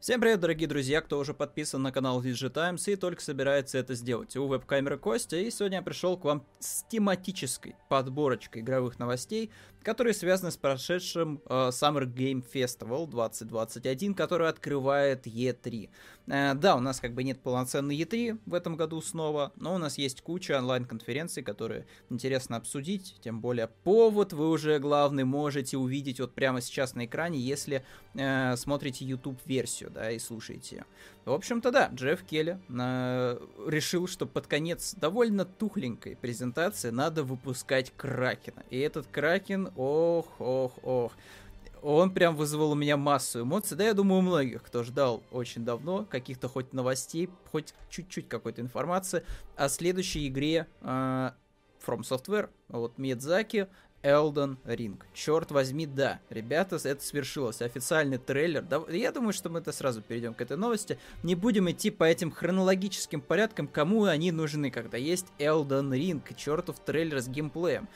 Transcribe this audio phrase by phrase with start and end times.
[0.00, 3.96] Всем привет, дорогие друзья, кто уже подписан на канал VG Times и только собирается это
[3.96, 4.36] сделать.
[4.36, 9.50] У веб-камеры Костя, и сегодня я пришел к вам с тематической подборочкой игровых новостей,
[9.82, 15.88] которые связаны с прошедшим э, Summer Game Festival 2021, который открывает E3.
[16.26, 19.78] Э, да, у нас как бы нет полноценной E3 в этом году снова, но у
[19.78, 26.20] нас есть куча онлайн-конференций, которые интересно обсудить, тем более повод вы уже главный можете увидеть
[26.20, 27.84] вот прямо сейчас на экране, если
[28.14, 30.84] э, смотрите YouTube-версию, да, и слушаете ее.
[31.24, 37.92] В общем-то, да, Джефф Келли э, решил, что под конец довольно тухленькой презентации надо выпускать
[37.96, 38.64] Кракена.
[38.70, 41.12] И этот Кракен, ох, ох, ох,
[41.82, 43.76] он прям вызвал у меня массу эмоций.
[43.76, 48.60] Да, я думаю, у многих, кто ждал очень давно каких-то хоть новостей, хоть чуть-чуть какой-то
[48.60, 49.24] информации
[49.56, 51.30] о следующей игре э,
[51.86, 52.50] From Software.
[52.68, 53.68] Вот Миядзаки
[54.02, 55.00] Elden Ring.
[55.12, 57.62] Черт возьми, да, ребята, это свершилось.
[57.62, 58.62] Официальный трейлер.
[58.62, 60.98] Да, я думаю, что мы это сразу перейдем к этой новости.
[61.22, 66.78] Не будем идти по этим хронологическим порядкам, кому они нужны, когда есть Elden Ring, чертов
[66.78, 67.88] трейлер с геймплеем.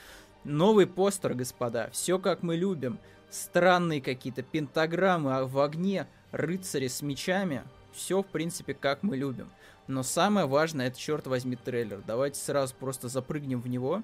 [0.43, 2.99] Новый постер, господа, все как мы любим.
[3.29, 7.63] Странные какие-то пентаграммы в огне, рыцари с мечами.
[7.93, 9.49] Все, в принципе, как мы любим.
[9.87, 12.01] Но самое важное, это, черт возьми, трейлер.
[12.05, 14.03] Давайте сразу просто запрыгнем в него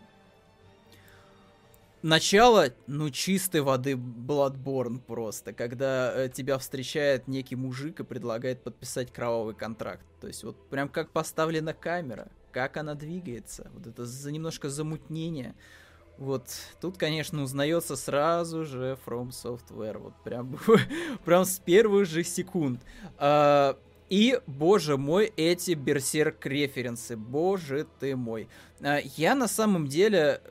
[2.01, 9.11] Начало, ну, чистой воды Bloodborne просто, когда э, тебя встречает некий мужик и предлагает подписать
[9.11, 10.05] кровавый контракт.
[10.21, 15.55] То есть вот прям как поставлена камера, как она двигается, вот это за немножко замутнение.
[16.17, 16.47] Вот
[16.79, 20.57] тут, конечно, узнается сразу же From Software, вот прям,
[21.25, 22.81] прям с первых же секунд.
[23.17, 23.77] А,
[24.09, 28.47] и, боже мой, эти берсерк референсы, боже ты мой.
[28.81, 30.41] А, я на самом деле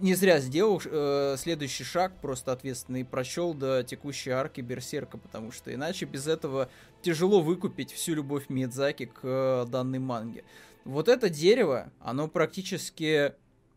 [0.00, 5.72] не зря сделал э, следующий шаг просто ответственный прочел до текущей арки Берсерка, потому что
[5.72, 6.70] иначе без этого
[7.02, 10.44] тяжело выкупить всю любовь Миядзаки к э, данной манге.
[10.84, 13.34] Вот это дерево, оно практически,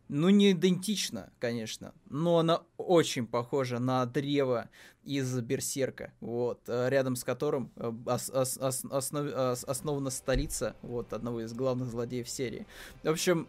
[0.08, 4.70] ну не идентично, конечно, но оно очень похоже на древо
[5.04, 9.26] из Берсерка, вот, э, рядом с которым э, ос, ос, основ,
[9.66, 12.66] основана столица, вот, одного из главных злодеев серии.
[13.02, 13.48] В общем,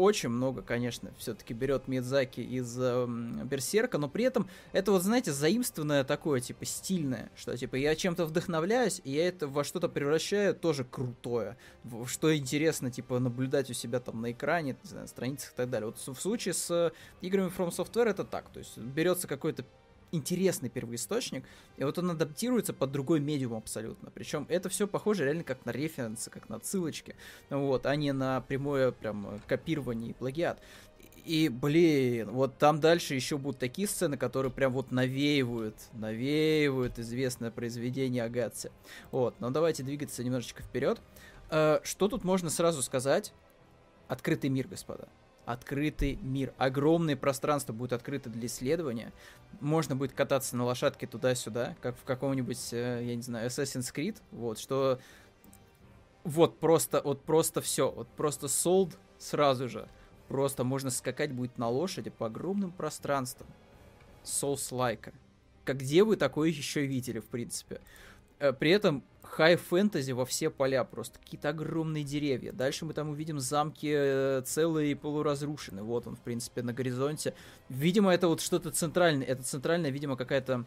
[0.00, 3.06] очень много, конечно, все-таки берет Мидзаки из э,
[3.44, 8.24] Берсерка, но при этом это вот, знаете, заимствованное такое, типа, стильное, что, типа, я чем-то
[8.24, 11.56] вдохновляюсь, и я это во что-то превращаю тоже крутое,
[12.06, 15.86] что интересно, типа, наблюдать у себя там на экране, не знаю, страницах и так далее.
[15.86, 16.90] Вот в случае с э,
[17.20, 19.64] играми From Software это так, то есть берется какой-то
[20.12, 21.44] интересный первоисточник,
[21.76, 24.10] и вот он адаптируется под другой медиум абсолютно.
[24.10, 27.16] Причем это все похоже реально как на референсы, как на ссылочки,
[27.48, 30.60] вот, а не на прямое прям копирование и плагиат.
[31.24, 37.50] И, блин, вот там дальше еще будут такие сцены, которые прям вот навеивают, навеивают известное
[37.50, 38.72] произведение Агатси.
[39.10, 41.00] Вот, но давайте двигаться немножечко вперед.
[41.50, 43.34] Э, что тут можно сразу сказать?
[44.08, 45.08] Открытый мир, господа
[45.52, 46.52] открытый мир.
[46.58, 49.12] Огромное пространство будет открыто для исследования.
[49.60, 54.16] Можно будет кататься на лошадке туда-сюда, как в каком-нибудь, э, я не знаю, Assassin's Creed.
[54.30, 54.98] Вот, что...
[56.22, 57.90] Вот просто, вот просто все.
[57.90, 59.88] Вот просто солд сразу же.
[60.28, 63.48] Просто можно скакать будет на лошади по огромным пространствам.
[64.22, 65.14] Souls-like.
[65.64, 67.80] Как где вы такое еще видели, в принципе?
[68.38, 72.52] Э, при этом хай-фэнтези во все поля, просто какие-то огромные деревья.
[72.52, 75.84] Дальше мы там увидим замки э, целые и полуразрушенные.
[75.84, 77.34] Вот он, в принципе, на горизонте.
[77.68, 79.26] Видимо, это вот что-то центральное.
[79.26, 80.64] Это центральная, видимо, какая-то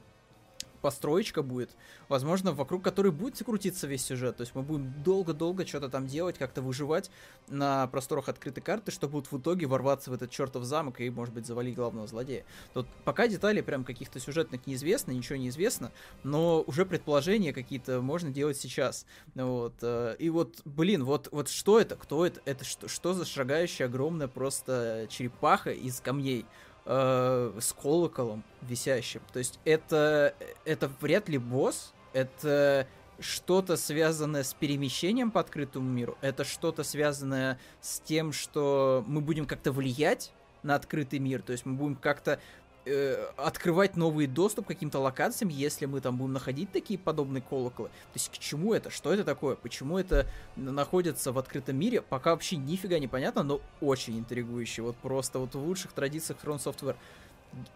[0.83, 1.71] построечка будет,
[2.09, 4.35] возможно, вокруг которой будет крутиться весь сюжет.
[4.35, 7.09] То есть мы будем долго-долго что-то там делать, как-то выживать
[7.47, 11.33] на просторах открытой карты, чтобы вот в итоге ворваться в этот чертов замок и, может
[11.33, 12.43] быть, завалить главного злодея.
[12.73, 15.93] Тут пока детали прям каких-то сюжетных неизвестно, ничего не известно,
[16.23, 19.05] но уже предположения какие-то можно делать сейчас.
[19.35, 19.75] Вот.
[19.81, 21.95] Э, и вот, блин, вот, вот что это?
[21.95, 22.41] Кто это?
[22.43, 26.45] Это что, что за шагающая огромная просто черепаха из камней?
[26.85, 29.21] Э, с колоколом висящим.
[29.31, 30.35] То есть это,
[30.65, 32.87] это вряд ли босс, это
[33.19, 39.45] что-то связанное с перемещением по открытому миру, это что-то связанное с тем, что мы будем
[39.45, 40.33] как-то влиять
[40.63, 42.39] на открытый мир, то есть мы будем как-то
[42.85, 47.89] э, открывать новый доступ к каким-то локациям, если мы там будем находить такие подобные колоколы.
[47.89, 48.89] То есть к чему это?
[48.89, 49.55] Что это такое?
[49.55, 52.01] Почему это находится в открытом мире?
[52.01, 54.81] Пока вообще нифига не понятно, но очень интригующе.
[54.81, 56.95] Вот просто вот в лучших традициях From Software.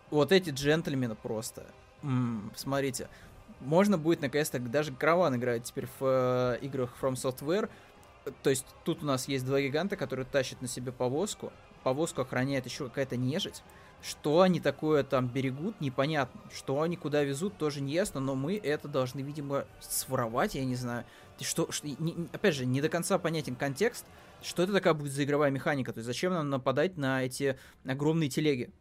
[0.10, 1.66] Вот эти джентльмены просто.
[2.04, 3.10] М-м, смотрите.
[3.60, 7.70] Можно будет наконец-то даже караван играть теперь в э, играх From Software.
[8.44, 11.52] То есть тут у нас есть два гиганта, которые тащат на себе повозку
[11.88, 13.64] повозку охраняет еще какая-то нежить.
[14.02, 16.40] Что они такое там берегут, непонятно.
[16.54, 20.76] Что они куда везут, тоже не ясно, но мы это должны, видимо, своровать, я не
[20.76, 21.06] знаю.
[21.42, 24.06] Что, что не, опять же, не до конца понятен контекст,
[24.42, 28.30] что это такая будет за игровая механика, то есть зачем нам нападать на эти огромные
[28.30, 28.72] телеги?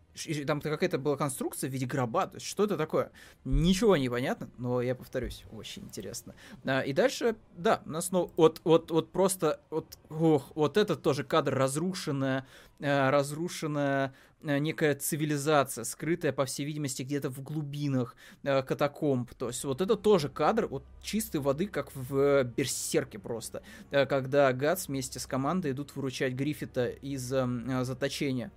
[0.46, 3.10] там какая-то была конструкция в виде гроба, то есть что это такое?
[3.44, 6.34] Ничего не понятно, но я повторюсь, очень интересно.
[6.64, 11.02] А, и дальше, да, у нас, ну, вот, вот, вот просто, вот, ох, вот этот
[11.02, 12.46] тоже кадр разрушенная,
[12.80, 14.14] э, разрушенная
[14.46, 19.32] некая цивилизация, скрытая, по всей видимости, где-то в глубинах э, катакомб.
[19.34, 24.88] То есть вот это тоже кадр вот чистой воды, как в Берсерке просто, когда Гац
[24.88, 28.50] вместе с командой идут выручать Гриффита из э, заточения.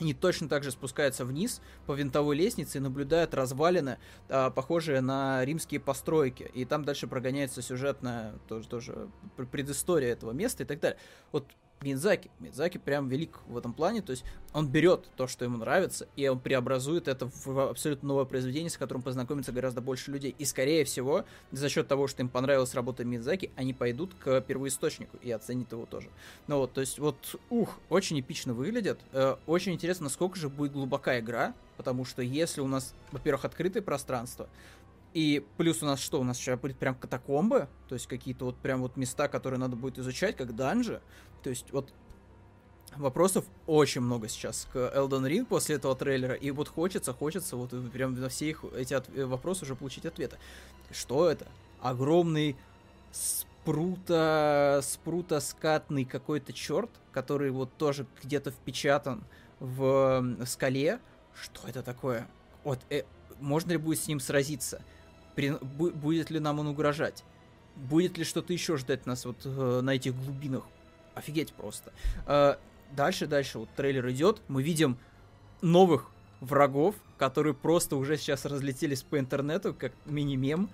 [0.00, 3.98] Они точно так же спускаются вниз по винтовой лестнице и наблюдают развалины,
[4.28, 6.50] а, похожие на римские постройки.
[6.52, 9.08] И там дальше прогоняется сюжетная тоже, тоже
[9.52, 10.98] предыстория этого места и так далее.
[11.30, 11.46] Вот
[11.80, 12.30] Мидзаки.
[12.40, 16.26] Мидзаки прям велик в этом плане, то есть он берет то, что ему нравится, и
[16.28, 20.34] он преобразует это в абсолютно новое произведение, с которым познакомится гораздо больше людей.
[20.38, 25.18] И, скорее всего, за счет того, что им понравилась работа Мидзаки, они пойдут к первоисточнику
[25.22, 26.08] и оценят его тоже.
[26.46, 27.16] Ну вот, то есть вот,
[27.50, 29.00] ух, очень эпично выглядит.
[29.12, 33.82] Э, очень интересно, насколько же будет глубока игра, потому что если у нас, во-первых, открытое
[33.82, 34.48] пространство,
[35.14, 36.20] и плюс у нас что?
[36.20, 39.76] У нас сейчас будет прям катакомбы, то есть какие-то вот прям вот места, которые надо
[39.76, 41.00] будет изучать, как данжи.
[41.42, 41.92] То есть вот
[42.96, 47.70] вопросов очень много сейчас к Elden Ring после этого трейлера, и вот хочется, хочется вот
[47.92, 50.36] прям на все их эти от- вопросы уже получить ответы.
[50.90, 51.46] Что это?
[51.80, 52.56] Огромный
[53.12, 59.22] спрута, спрута скатный какой-то черт, который вот тоже где-то впечатан
[59.60, 60.98] в, в скале.
[61.40, 62.26] Что это такое?
[62.64, 63.04] Вот, э,
[63.40, 64.82] можно ли будет с ним сразиться?
[65.34, 67.24] При, бу, будет ли нам он угрожать?
[67.76, 70.64] Будет ли что-то еще ждать нас вот э, на этих глубинах?
[71.14, 71.92] офигеть просто.
[72.26, 72.56] Э,
[72.92, 74.98] дальше, дальше, вот трейлер идет, мы видим
[75.62, 76.10] новых
[76.40, 80.68] врагов, которые просто уже сейчас разлетелись по интернету, как мини-мем.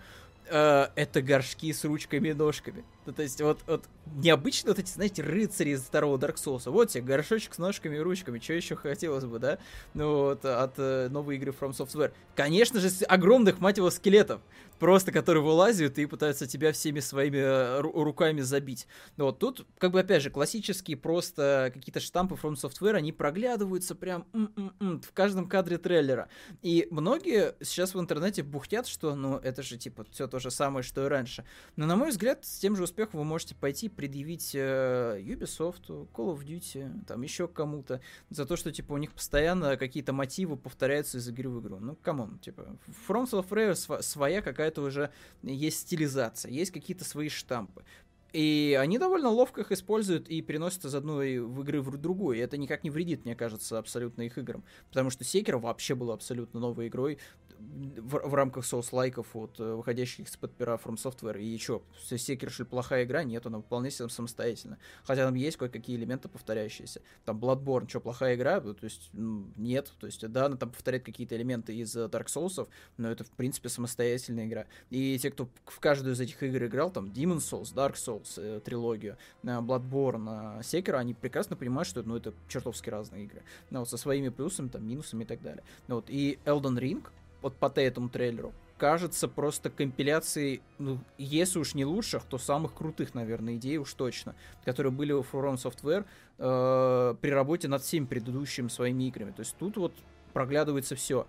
[0.46, 2.84] Э, это горшки с ручками и ножками.
[3.06, 6.70] Ну, то есть, вот, вот необычно вот эти, знаете, рыцари из второго Dark Souls.
[6.70, 8.38] Вот тебе горшочек с ножками и ручками.
[8.38, 9.58] Что еще хотелось бы, да?
[9.94, 12.12] Ну, вот, от э, новой игры From Software.
[12.34, 14.40] Конечно же, с огромных, мать его, скелетов
[14.80, 18.88] просто которые вылазят и пытаются тебя всеми своими э, руками забить.
[19.16, 23.94] Но вот тут, как бы, опять же, классические просто какие-то штампы From Software, они проглядываются
[23.94, 26.28] прям м-м-м, в каждом кадре трейлера.
[26.62, 30.82] И многие сейчас в интернете бухтят, что, ну, это же, типа, все то же самое,
[30.82, 31.44] что и раньше.
[31.76, 36.34] Но, на мой взгляд, с тем же успехом вы можете пойти предъявить э, Ubisoft, Call
[36.36, 38.00] of Duty, там, еще кому-то,
[38.30, 41.78] за то, что, типа, у них постоянно какие-то мотивы повторяются из игры в игру.
[41.80, 42.76] Ну, come on, типа,
[43.08, 45.10] From Software св- своя какая это уже
[45.42, 47.84] есть стилизация, есть какие-то свои штампы.
[48.32, 52.36] И они довольно ловко их используют и переносят из одной в игры в другую.
[52.36, 54.64] И это никак не вредит, мне кажется, абсолютно их играм.
[54.88, 57.18] Потому что Секиро вообще был абсолютно новой игрой
[57.60, 61.40] в, в рамках соус-лайков, вот, э, выходящих из-под пера From Software.
[61.40, 63.22] И что, Секер, что плохая игра?
[63.22, 64.78] Нет, она вполне самостоятельно.
[65.04, 67.02] Хотя там есть кое-какие элементы повторяющиеся.
[67.24, 68.60] Там Bloodborne, что, плохая игра?
[68.60, 69.92] То есть, нет.
[69.98, 73.30] То есть, да, она там повторяет какие-то элементы из э, Dark Souls, но это, в
[73.30, 74.66] принципе, самостоятельная игра.
[74.90, 78.60] И те, кто в каждую из этих игр играл, там, Demon Souls, Dark Souls, э,
[78.64, 83.42] трилогию, Bloodborne, Sekiro, они прекрасно понимают, что ну, это чертовски разные игры.
[83.70, 85.62] Ну, вот, со своими плюсами, там, минусами и так далее.
[85.88, 87.04] Ну, вот, и Elden Ring,
[87.42, 93.14] вот по этому трейлеру, кажется просто компиляцией, ну, если уж не лучших, то самых крутых,
[93.14, 96.06] наверное, идей уж точно, которые были у From Software
[96.38, 99.32] э, при работе над всеми предыдущими своими играми.
[99.32, 99.92] То есть тут вот
[100.32, 101.26] проглядывается все.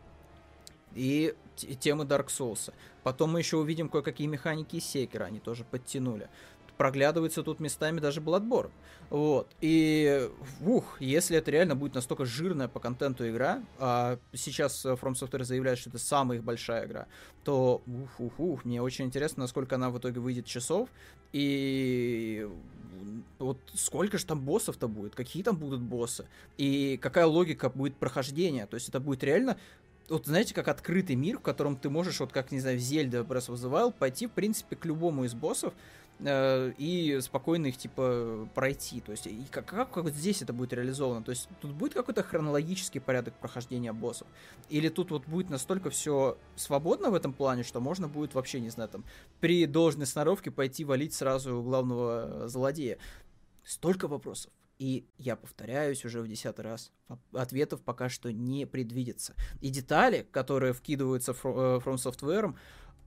[0.96, 1.36] И
[1.80, 2.74] темы Dark Souls.
[3.04, 6.30] Потом мы еще увидим кое-какие механики из Секера, они тоже подтянули
[6.82, 8.72] проглядывается тут местами даже Bloodborne.
[9.12, 9.48] Вот.
[9.62, 10.28] И,
[10.66, 15.78] ух, если это реально будет настолько жирная по контенту игра, а сейчас From Software заявляет,
[15.78, 17.06] что это самая их большая игра,
[17.44, 20.90] то, ух, ух, ух, мне очень интересно, насколько она в итоге выйдет часов,
[21.34, 22.50] и
[23.38, 26.26] вот сколько же там боссов-то будет, какие там будут боссы,
[26.58, 29.56] и какая логика будет прохождения, то есть это будет реально
[30.12, 33.20] вот знаете, как открытый мир, в котором ты можешь, вот как, не знаю, в Зельде
[33.20, 35.74] Breath of пойти, в принципе, к любому из боссов,
[36.24, 39.02] Э, и спокойно их типа пройти.
[39.02, 41.24] То есть, и как, как, как вот здесь это будет реализовано?
[41.24, 44.28] То есть, тут будет какой-то хронологический порядок прохождения боссов?
[44.70, 48.70] Или тут вот будет настолько все свободно в этом плане, что можно будет вообще, не
[48.70, 49.04] знаю, там,
[49.40, 53.00] при должной сноровке пойти валить сразу главного злодея?
[53.64, 54.52] Столько вопросов.
[54.78, 56.92] И я повторяюсь уже в десятый раз,
[57.34, 59.36] ответов пока что не предвидится.
[59.60, 62.56] И детали, которые вкидываются э, From Software,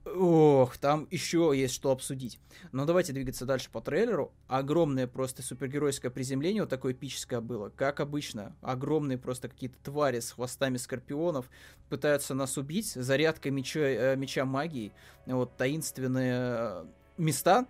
[0.04, 2.38] Ох, там еще есть что обсудить.
[2.73, 4.32] Но давайте двигаться дальше по трейлеру.
[4.49, 7.70] Огромное просто супергеройское приземление, вот такое эпическое было.
[7.70, 11.49] Как обычно, огромные просто какие-то твари с хвостами скорпионов
[11.88, 12.92] пытаются нас убить.
[12.92, 14.92] Зарядка меча, э, меча магии.
[15.25, 16.84] Вот таинственные э,
[17.16, 17.66] места,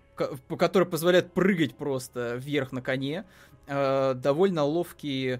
[0.58, 3.26] которые позволяют прыгать просто вверх на коне.
[3.68, 5.38] Э, довольно ловкий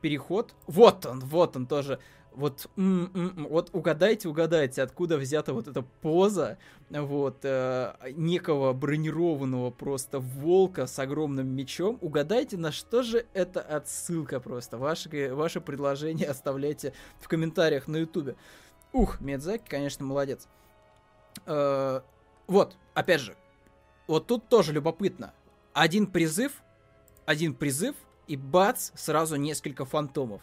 [0.00, 0.52] переход.
[0.66, 2.00] Вот он, вот он тоже
[2.34, 6.58] вот, м -м -м, вот угадайте, угадайте, откуда взята вот эта поза,
[6.90, 11.98] вот, э, некого бронированного просто волка с огромным мечом.
[12.00, 14.78] Угадайте, на что же это отсылка просто.
[14.78, 18.36] Ваши, ваши предложения оставляйте в комментариях на ютубе.
[18.92, 20.48] Ух, Медзаки, конечно, молодец.
[21.46, 22.00] Э,
[22.46, 23.36] вот, опять же,
[24.06, 25.32] вот тут тоже любопытно.
[25.72, 26.62] Один призыв,
[27.26, 30.42] один призыв, и бац, сразу несколько фантомов.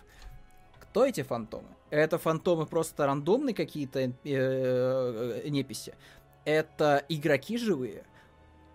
[0.79, 1.67] Кто эти фантомы?
[1.91, 5.93] Это фантомы просто рандомные какие-то э, э, неписи.
[6.45, 8.05] Это игроки живые.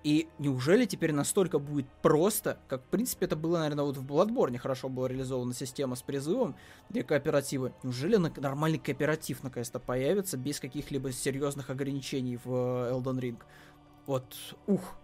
[0.04, 4.56] И неужели теперь настолько будет просто, как, в принципе, это было, наверное, вот в Bloodborne
[4.58, 6.54] хорошо была реализована система с призывом
[6.90, 7.72] для кооператива.
[7.82, 13.42] Неужели нормальный кооператив наконец-то появится без каких-либо серьезных ограничений в э, Elden Ring?
[14.06, 14.36] Вот,
[14.68, 14.94] ух,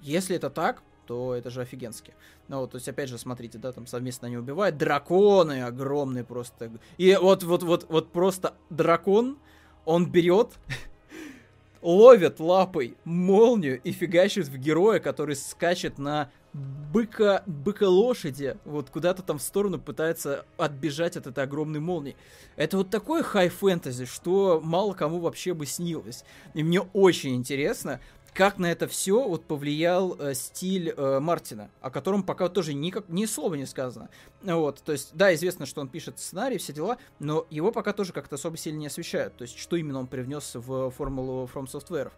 [0.00, 2.14] если это так, то это же офигенски.
[2.48, 4.76] Ну вот, то есть, опять же, смотрите, да, там совместно они убивают.
[4.76, 6.70] Драконы огромные просто.
[6.98, 9.38] И вот, вот, вот, вот просто дракон,
[9.84, 10.50] он берет,
[11.82, 19.22] ловит лапой молнию и фигачит в героя, который скачет на быка, быка лошади, вот куда-то
[19.22, 22.16] там в сторону пытается отбежать от этой огромной молнии.
[22.56, 26.24] Это вот такое хай-фэнтези, что мало кому вообще бы снилось.
[26.54, 28.00] И мне очень интересно,
[28.34, 33.08] как на это все вот повлиял э, стиль э, Мартина, о котором пока тоже никак,
[33.08, 34.08] ни слова не сказано.
[34.42, 38.12] Вот, то есть, да, известно, что он пишет сценарий, все дела, но его пока тоже
[38.12, 42.10] как-то особо сильно не освещают, то есть, что именно он привнес в формулу From Software.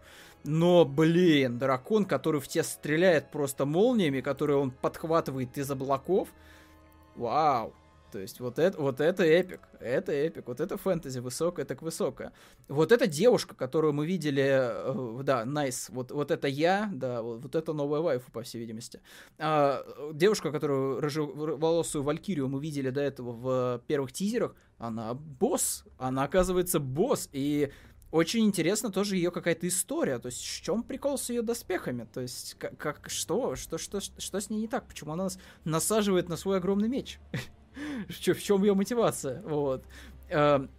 [0.43, 6.29] Но, блин, дракон, который в тебя стреляет просто молниями, которые он подхватывает из облаков,
[7.15, 7.73] вау,
[8.15, 12.31] то есть вот это, вот это эпик, это эпик, вот это фэнтези высокое, так высокое.
[12.69, 17.21] Вот эта девушка, которую мы видели, э, да, nice, nice, вот, вот это я, да,
[17.21, 19.01] вот, вот это новая вайфу, по всей видимости.
[19.37, 26.23] А, девушка, которую рыжеволосую Валькирию мы видели до этого в первых тизерах, она босс, она
[26.23, 27.69] оказывается босс, и
[28.11, 30.19] очень интересно тоже ее какая-то история.
[30.19, 32.07] То есть, в чем прикол с ее доспехами?
[32.13, 34.87] То есть, как, как что, что, что, что с ней не так?
[34.87, 37.19] Почему она нас насаживает на свой огромный меч?
[38.09, 39.83] в чем ее мотивация, вот.
[40.29, 40.69] Эм,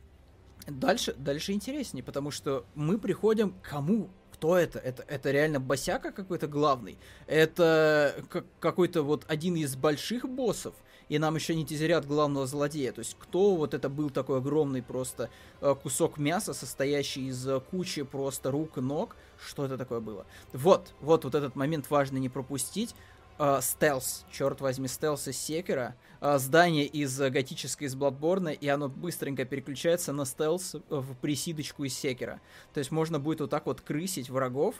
[0.66, 4.10] дальше, дальше интереснее, потому что мы приходим к кому?
[4.32, 4.78] Кто это?
[4.78, 6.98] Это, это реально босяка какой-то главный?
[7.26, 8.22] Это
[8.60, 10.74] какой-то вот один из больших боссов?
[11.08, 12.92] И нам еще не тизерят главного злодея.
[12.92, 18.02] То есть кто вот это был такой огромный просто э, кусок мяса, состоящий из кучи
[18.02, 19.16] просто рук и ног?
[19.38, 20.26] Что это такое было?
[20.52, 22.94] Вот, вот, вот этот момент важно не пропустить
[23.38, 28.88] э, стелс, черт возьми, стелс из Секера, э, здание из готической из Бладборна, и оно
[28.88, 32.40] быстренько переключается на стелс в присидочку из Секера.
[32.74, 34.76] То есть можно будет вот так вот крысить врагов.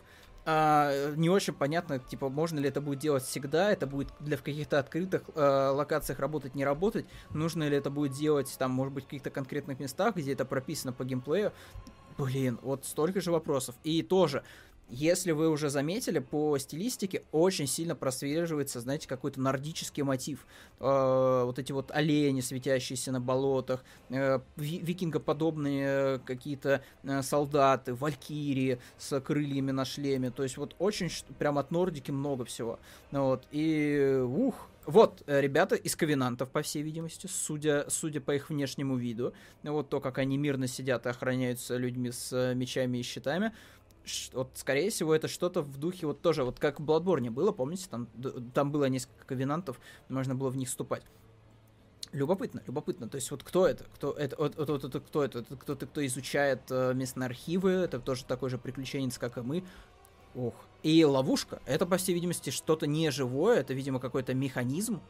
[0.48, 4.44] А, не очень понятно, типа, можно ли это будет делать всегда, это будет для в
[4.44, 9.04] каких-то открытых э, локациях работать, не работать, нужно ли это будет делать, там, может быть,
[9.04, 11.52] в каких-то конкретных местах, где это прописано по геймплею.
[12.16, 13.74] Блин, вот столько же вопросов.
[13.82, 14.44] И тоже,
[14.88, 20.46] если вы уже заметили, по стилистике очень сильно просвеживается, знаете, какой-то нордический мотив.
[20.78, 29.20] Э, вот эти вот олени, светящиеся на болотах, э, викингоподобные какие-то э, солдаты, валькирии с
[29.20, 30.30] крыльями на шлеме.
[30.30, 32.78] То есть вот очень прям от нордики много всего.
[33.10, 33.44] Вот.
[33.50, 38.96] И ух, вот, э, ребята из Ковенантов, по всей видимости, судя, судя по их внешнему
[38.96, 43.52] виду, вот то, как они мирно сидят и охраняются людьми с э, мечами и щитами,
[44.32, 47.86] вот, скорее всего, это что-то в духе вот тоже, вот как в Bloodborne было, помните,
[47.90, 48.08] там,
[48.54, 51.02] там было несколько ковенантов, можно было в них вступать.
[52.12, 53.08] Любопытно, любопытно.
[53.08, 53.84] То есть вот кто это?
[53.94, 54.36] Кто это?
[54.38, 55.40] Вот, вот, вот, вот, кто это?
[55.40, 57.72] Это кто-то, кто изучает э, местные архивы.
[57.72, 59.64] Это тоже такой же приключенец, как и мы.
[60.34, 60.54] Ох.
[60.82, 61.60] И ловушка.
[61.66, 63.58] Это, по всей видимости, что-то неживое.
[63.58, 65.00] Это, видимо, какой-то механизм,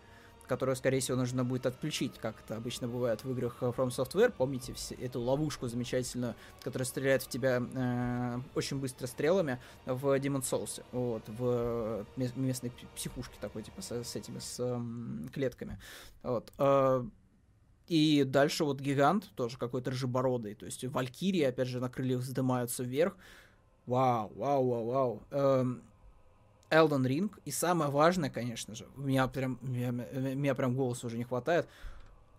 [0.46, 4.32] которую, скорее всего, нужно будет отключить, как это обычно бывает в играх э, From Software.
[4.36, 10.42] Помните все, эту ловушку замечательную, которая стреляет в тебя э, очень быстро стрелами в Demon
[10.42, 15.78] Souls, вот, в местной психушке такой, типа, с, с этими, с э, клетками.
[16.22, 16.52] Вот.
[16.58, 17.04] Э,
[17.88, 22.82] и дальше вот гигант, тоже какой-то рыжебородый, то есть валькирии, опять же, на крыльях вздымаются
[22.82, 23.16] вверх.
[23.86, 25.22] Вау, вау, вау, вау.
[25.30, 25.82] Эм,
[26.70, 27.32] Elden Ring.
[27.44, 31.68] И самое важное, конечно же, у меня прям, меня, меня прям голоса уже не хватает,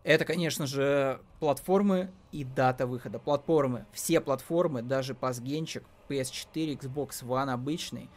[0.03, 3.19] Это, конечно же, платформы и дата выхода.
[3.19, 8.09] Платформы, все платформы, даже пасгенчик, PS4, Xbox One обычный,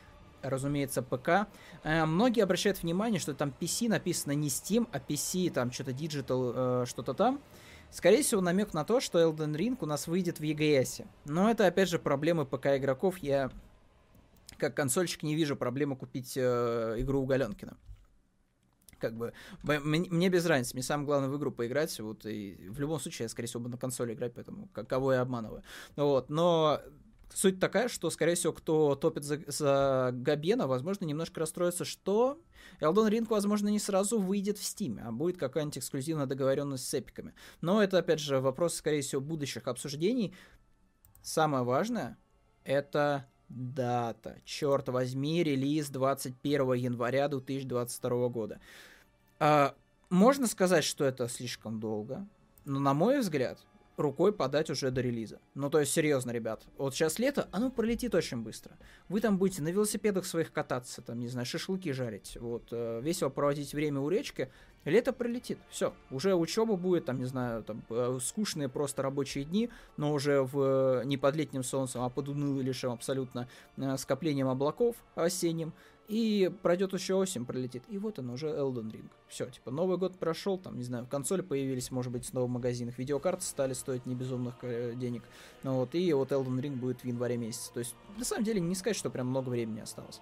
[0.42, 1.48] разумеется, ПК.
[1.82, 6.82] Э, многие обращают внимание, что там PC написано не Steam, а PC, там что-то Digital,
[6.82, 7.40] э, что-то там.
[7.90, 11.06] Скорее всего, намек на то, что Elden Ring у нас выйдет в EGS.
[11.24, 13.18] Но это, опять же, проблемы ПК-игроков.
[13.18, 13.50] Я,
[14.60, 17.76] как консольщик, не вижу проблемы купить э, игру у Галенкина.
[18.98, 23.00] Как бы, мне без разницы, мне самое главное в игру поиграть, вот, и в любом
[23.00, 25.62] случае я, скорее всего, буду на консоли играть, поэтому кого я обманываю.
[25.96, 26.82] Вот, но
[27.32, 32.42] суть такая, что, скорее всего, кто топит за, за Габена, возможно, немножко расстроится, что
[32.80, 37.34] Elden Ring, возможно, не сразу выйдет в Steam, а будет какая-нибудь эксклюзивная договоренность с эпиками.
[37.60, 40.34] Но это, опять же, вопрос, скорее всего, будущих обсуждений.
[41.22, 42.18] Самое важное—
[42.64, 44.37] это дата.
[44.45, 48.61] Черт возьми, релиз 21 января 2022 года.
[49.38, 49.75] А,
[50.09, 52.26] можно сказать, что это слишком долго,
[52.64, 53.59] но, на мой взгляд,
[53.97, 55.40] рукой подать уже до релиза.
[55.54, 56.62] Ну, то есть, серьезно, ребят.
[56.78, 58.76] Вот сейчас лето, оно пролетит очень быстро.
[59.09, 63.28] Вы там будете на велосипедах своих кататься, там, не знаю, шашлыки жарить, вот, э, весело
[63.28, 64.50] проводить время у речки.
[64.84, 65.92] Лето пролетит, все.
[66.10, 69.68] Уже учеба будет, там, не знаю, там, э, скучные просто рабочие дни,
[69.99, 73.46] но уже в, не под летним солнцем, а под унылым абсолютно
[73.76, 75.75] э, скоплением облаков осенним.
[76.10, 77.84] И пройдет еще осень, пролетит.
[77.88, 79.08] И вот он уже Elden Ring.
[79.28, 82.99] Все, типа, Новый год прошел, там, не знаю, консоли появились, может быть, снова в магазинах.
[82.99, 85.22] Видеокарты стали стоить не безумных э, денег.
[85.62, 87.72] Ну вот, и вот Elden Ring будет в январе месяце.
[87.72, 90.20] То есть, на самом деле, не сказать, что прям много времени осталось.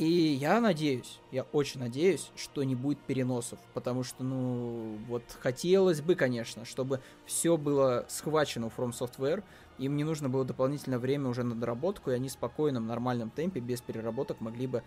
[0.00, 3.58] И я надеюсь, я очень надеюсь, что не будет переносов.
[3.74, 9.44] Потому что, ну, вот хотелось бы, конечно, чтобы все было схвачено у From Software.
[9.76, 13.60] Им не нужно было дополнительное время уже на доработку, и они в спокойном, нормальном темпе,
[13.60, 14.82] без переработок могли бы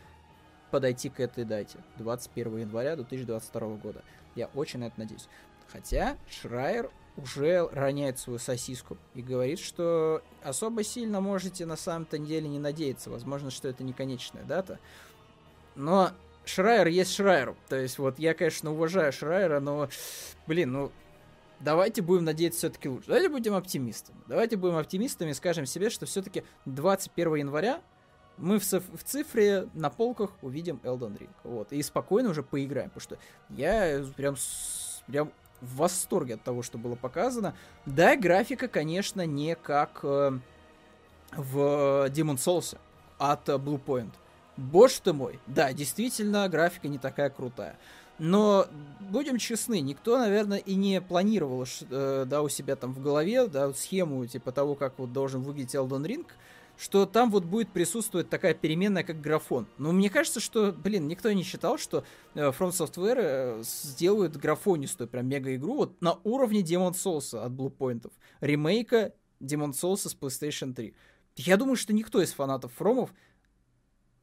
[0.72, 4.04] подойти к этой дате, 21 января 2022 года.
[4.34, 5.28] Я очень на это надеюсь.
[5.72, 12.48] Хотя Шрайер уже роняет свою сосиску и говорит, что особо сильно можете на самом-то деле
[12.48, 13.10] не надеяться.
[13.10, 14.80] Возможно, что это не конечная дата.
[15.76, 16.12] Но
[16.46, 17.56] Шрайер есть Шрайер.
[17.70, 19.90] То есть вот я, конечно, уважаю Шрайера, но,
[20.48, 20.92] блин, ну,
[21.60, 23.08] давайте будем надеяться все-таки лучше.
[23.08, 24.18] Давайте будем оптимистами.
[24.28, 27.82] Давайте будем оптимистами и скажем себе, что все-таки 21 января
[28.38, 31.30] мы в, в цифре на полках увидим Elden Ring.
[31.44, 33.18] Вот, и спокойно уже поиграем, потому что
[33.50, 34.36] я прям,
[35.08, 35.32] прям
[35.64, 37.56] в восторге от того, что было показано.
[37.86, 40.38] Да, графика, конечно, не как э,
[41.36, 41.58] в
[42.10, 42.78] Demon Souls
[43.18, 44.12] от э, Blue Point.
[44.58, 47.78] Боже ты мой, да, действительно, графика не такая крутая.
[48.20, 48.68] Но
[49.00, 53.74] будем честны, никто, наверное, и не планировал, э, да, у себя там в голове, да,
[53.74, 56.26] схему типа того, как вот должен выглядеть Elden Ring,
[56.78, 59.68] что там вот будет присутствовать такая переменная, как графон.
[59.78, 65.08] Но мне кажется, что, блин, никто не считал, что э, From Software э, сделают графонистую
[65.08, 68.12] прям мега-игру вот на уровне Demon Souls от Bluepoint.
[68.42, 70.94] Ремейка Demon Souls с PlayStation 3.
[71.36, 73.14] Я думаю, что никто из фанатов Фромов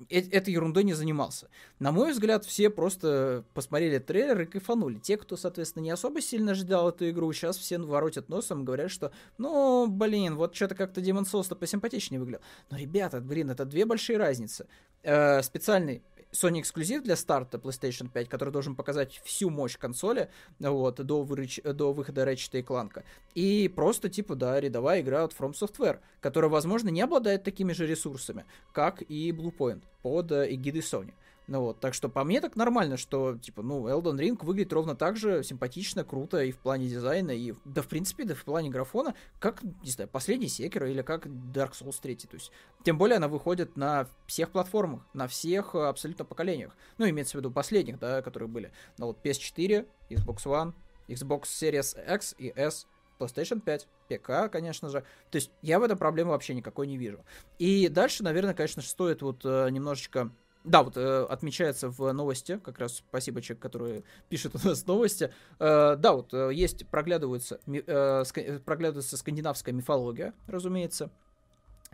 [0.09, 1.49] этой ерундой не занимался.
[1.79, 4.99] На мой взгляд, все просто посмотрели трейлер и кайфанули.
[4.99, 9.13] Те, кто, соответственно, не особо сильно ждал эту игру, сейчас все воротят носом, говорят, что,
[9.39, 12.43] ну, блин, вот что-то как-то Demon Souls-то посимпатичнее выглядел.
[12.71, 14.67] Но, ребята, блин, это две большие разницы.
[15.03, 20.97] Э, специальный Sony эксклюзив для старта PlayStation 5, который должен показать всю мощь консоли вот,
[20.97, 21.61] до, вырыч...
[21.63, 23.03] до выхода Ratchet и Clank.
[23.35, 27.87] И просто, типа, да, рядовая игра от From Software, которая, возможно, не обладает такими же
[27.87, 31.15] ресурсами, как и Bluepoint под эгидой Sony.
[31.51, 34.95] Ну вот, так что по мне так нормально, что, типа, ну, Elden Ring выглядит ровно
[34.95, 38.71] так же симпатично, круто и в плане дизайна, и, да, в принципе, да, в плане
[38.71, 42.53] графона, как, не знаю, последний Секер или как Dark Souls 3, то есть,
[42.85, 47.41] тем более она выходит на всех платформах, на всех э, абсолютно поколениях, ну, имеется в
[47.41, 50.73] виду последних, да, которые были, ну, вот PS4, Xbox One,
[51.09, 52.87] Xbox Series X и S,
[53.19, 55.01] PlayStation 5, ПК, конечно же.
[55.33, 57.25] То есть я в этом проблемы вообще никакой не вижу.
[57.59, 60.31] И дальше, наверное, конечно, стоит вот э, немножечко
[60.65, 65.33] да, вот э, отмечается в новости, как раз спасибо человек, который пишет у нас новости.
[65.59, 71.11] Э, да, вот э, есть, проглядывается, э, ска- проглядывается скандинавская мифология, разумеется.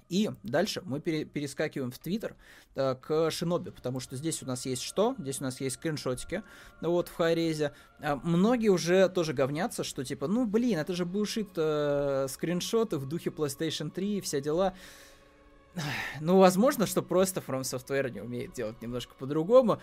[0.09, 2.37] И дальше мы пере- перескакиваем в Твиттер
[2.77, 5.17] э, к Шиноби, потому что здесь у нас есть что?
[5.19, 6.43] Здесь у нас есть скриншотики,
[6.81, 7.73] вот, в Хайрезе.
[8.01, 13.07] Э, многие уже тоже говнятся, что типа, ну, блин, это же бушит э, скриншоты в
[13.07, 14.75] духе PlayStation 3 и все дела.
[16.21, 19.81] Ну, возможно, что просто From Software не умеет делать немножко по-другому.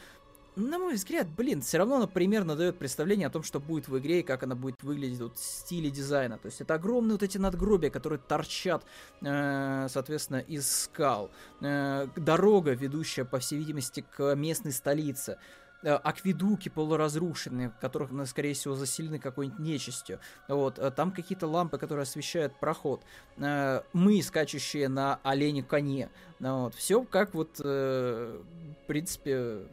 [0.56, 3.98] На мой взгляд, блин, все равно она примерно дает представление о том, что будет в
[3.98, 6.38] игре и как она будет выглядеть вот, в стиле дизайна.
[6.38, 8.86] То есть это огромные вот эти надгробия, которые торчат,
[9.22, 11.32] э, соответственно, из скал.
[11.62, 15.40] Э, дорога, ведущая, по всей видимости, к местной столице.
[15.84, 20.20] Э, акведуки полуразрушенные, в которых, ну, скорее всего, заселены какой-нибудь нечистью.
[20.48, 23.04] Вот, э, там какие-то лампы, которые освещают проход.
[23.38, 26.10] Э, мы, скачущие на олене коне.
[26.40, 28.42] Ну, вот, все как вот, в
[28.88, 29.66] принципе,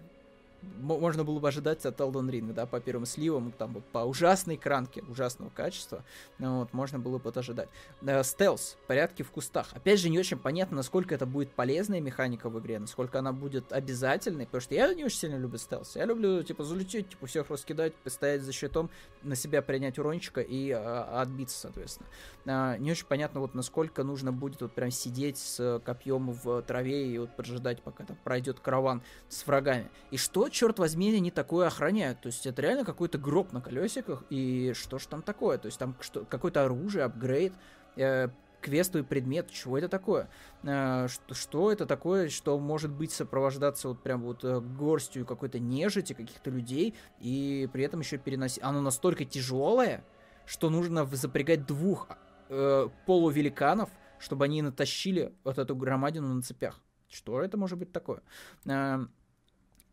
[0.63, 5.03] можно было бы ожидать от Elden Ring, да, по первым сливам, там, по ужасной кранке,
[5.09, 6.05] ужасного качества,
[6.39, 7.69] ну, вот, можно было бы ожидать.
[8.03, 9.69] Э, стелс, порядки в кустах.
[9.73, 13.73] Опять же, не очень понятно, насколько это будет полезная механика в игре, насколько она будет
[13.73, 15.97] обязательной, потому что я не очень сильно люблю стелс.
[15.97, 18.91] Я люблю, типа, залететь, типа, всех раскидать, постоять за щитом,
[19.23, 22.09] на себя принять урончика и а, отбиться, соответственно.
[22.47, 27.07] А, не очень понятно, вот, насколько нужно будет вот прям сидеть с копьем в траве
[27.07, 29.89] и вот поджидать, пока там пройдет караван с врагами.
[30.11, 32.21] И что черт возьми, они такое охраняют.
[32.21, 35.59] То есть это реально какой-то гроб на колесиках, и что ж там такое?
[35.59, 37.53] То есть там что, какое-то оружие, апгрейд,
[37.97, 38.29] э,
[38.61, 40.29] квестовый предмет, чего это такое?
[40.63, 45.59] Э, что, что это такое, что может быть сопровождаться вот прям вот э, горстью какой-то
[45.59, 48.63] нежити, каких-то людей, и при этом еще переносить...
[48.63, 50.05] Оно настолько тяжелое,
[50.47, 52.09] что нужно запрягать двух
[52.49, 56.81] э, полувеликанов, чтобы они натащили вот эту громадину на цепях.
[57.09, 58.23] Что это может быть такое?
[58.67, 59.07] Э,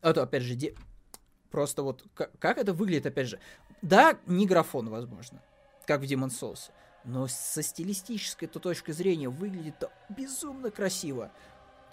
[0.01, 0.75] это, опять же, де...
[1.51, 3.39] просто вот как, как это выглядит, опять же.
[3.81, 5.41] Да, не графон, возможно,
[5.85, 6.71] как в Demon Souls,
[7.03, 11.31] но со стилистической -то точки зрения выглядит безумно красиво.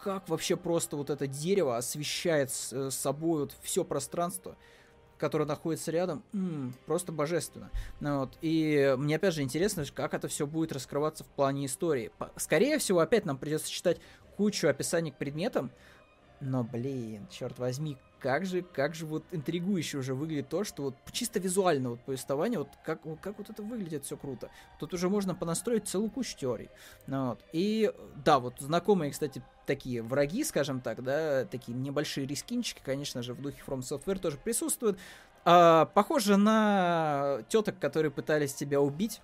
[0.03, 4.57] Как вообще просто вот это дерево освещает с, с собой вот все пространство,
[5.19, 7.71] которое находится рядом, м-м, просто божественно.
[8.01, 8.37] Ну, вот.
[8.43, 12.11] И мне опять же интересно, как это все будет раскрываться в плане истории.
[12.37, 13.99] Скорее всего, опять нам придется читать
[14.37, 15.71] кучу описаний к предметам,
[16.41, 20.95] но, блин, черт возьми, как же, как же вот интригующе уже выглядит то, что вот
[21.13, 24.49] чисто визуально вот повествование, вот как, как вот это выглядит все круто.
[24.81, 26.71] Тут уже можно понастроить целую кучу теорий.
[27.07, 27.45] Ну, вот.
[27.53, 27.93] И
[28.25, 33.43] да, вот знакомые, кстати, такие враги, скажем так, да, такие небольшие рискинчики, конечно же, в
[33.43, 34.99] духе From Software тоже присутствуют.
[35.45, 39.21] А, похоже на теток, которые пытались тебя убить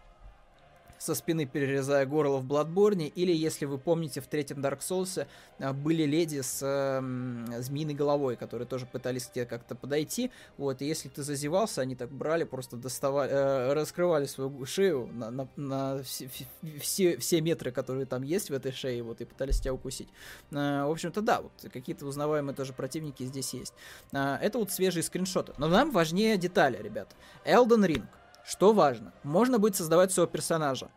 [1.00, 5.26] со спины перерезая горло в Бладборне, или, если вы помните, в третьем Dark Souls
[5.58, 10.82] а, были леди с э, змеиной головой, которые тоже пытались к тебе как-то подойти, вот,
[10.82, 15.48] и если ты зазевался, они так брали, просто доставали, э, раскрывали свою шею на, на,
[15.56, 16.30] на все,
[16.80, 20.08] все, все метры, которые там есть в этой шее, вот, и пытались тебя укусить.
[20.50, 23.72] Э, в общем-то, да, вот, какие-то узнаваемые тоже противники здесь есть.
[24.12, 25.54] Э, это вот свежие скриншоты.
[25.56, 27.16] Но нам важнее детали, ребят.
[27.46, 28.04] Elden Ring.
[28.44, 29.12] Что важно?
[29.22, 30.88] Можно будет создавать своего персонажа.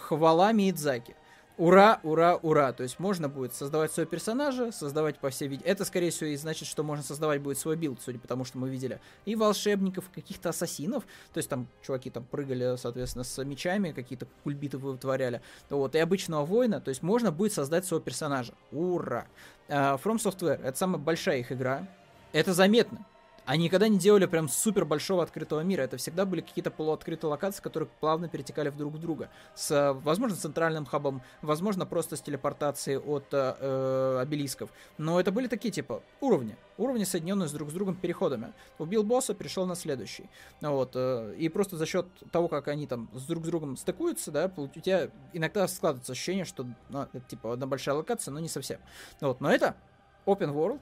[0.00, 1.16] Хвала Миядзаки.
[1.60, 2.72] Ура, ура, ура.
[2.72, 5.62] То есть можно будет создавать своего персонажа, создавать по всей виде.
[5.66, 8.56] Это, скорее всего, и значит, что можно создавать будет свой билд, судя по тому, что
[8.56, 8.98] мы видели.
[9.26, 11.04] И волшебников, каких-то ассасинов.
[11.34, 15.42] То есть там чуваки там прыгали, соответственно, с мечами, какие-то кульбиты вытворяли.
[15.68, 15.94] Вот.
[15.94, 16.80] И обычного воина.
[16.80, 18.54] То есть можно будет создать своего персонажа.
[18.72, 19.26] Ура.
[19.68, 20.64] Э, From Software.
[20.64, 21.86] Это самая большая их игра.
[22.32, 23.04] Это заметно.
[23.46, 25.82] Они никогда не делали прям супер большого открытого мира.
[25.82, 29.30] Это всегда были какие-то полуоткрытые локации, которые плавно перетекали в друг в друга.
[29.54, 34.70] С, возможно, центральным хабом, возможно, просто с телепортацией от э, э, обелисков.
[34.98, 36.56] Но это были такие, типа, уровни.
[36.78, 38.52] Уровни, соединенные с друг с другом переходами.
[38.78, 40.28] Убил босса, перешел на следующий.
[40.60, 40.92] Вот.
[40.94, 44.50] Э, и просто за счет того, как они там с друг с другом стыкуются, да,
[44.56, 48.80] у тебя иногда складывается ощущение, что, ну, это, типа, одна большая локация, но не совсем.
[49.20, 49.40] Вот.
[49.40, 49.74] Но это
[50.26, 50.80] open world,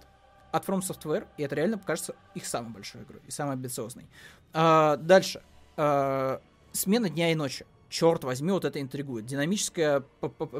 [0.50, 4.06] от From Software, и это реально кажется их самой большой игрой и самой амбициозной.
[4.52, 5.42] А, дальше.
[5.76, 6.40] А,
[6.72, 7.66] смена дня и ночи.
[7.88, 9.26] Черт возьми, вот это интригует.
[9.26, 10.02] Динамическое,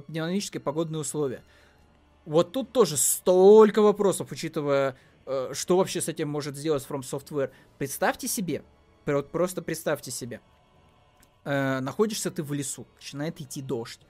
[0.09, 1.43] динамические погодные условия.
[2.25, 4.97] Вот тут тоже столько вопросов, учитывая,
[5.27, 7.51] э, что вообще с этим может сделать From Software.
[7.79, 8.63] Представьте себе,
[9.05, 10.41] просто представьте себе,
[11.45, 14.01] э, находишься ты в лесу, начинает идти дождь.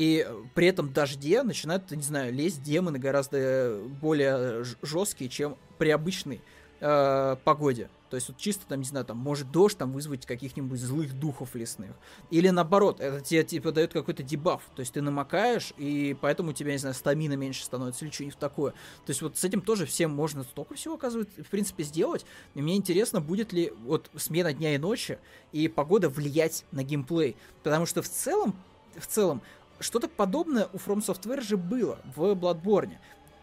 [0.00, 6.40] И при этом дожде начинают, не знаю, лезть демоны гораздо более жесткие, чем при обычной
[6.80, 7.90] э, погоде.
[8.08, 11.54] То есть вот чисто там, не знаю, там может дождь там вызвать каких-нибудь злых духов
[11.54, 11.90] лесных.
[12.30, 14.62] Или наоборот, это тебе типа дает какой-то дебаф.
[14.74, 18.38] То есть ты намокаешь, и поэтому у тебя, не знаю, стамина меньше становится или что-нибудь
[18.38, 18.70] такое.
[19.04, 22.24] То есть вот с этим тоже всем можно столько всего, оказывается, в принципе, сделать.
[22.54, 25.18] И мне интересно, будет ли вот смена дня и ночи
[25.52, 27.36] и погода влиять на геймплей.
[27.62, 28.56] Потому что в целом,
[28.96, 29.42] в целом,
[29.80, 32.92] что-то подобное у From Software же было в Bloodborne.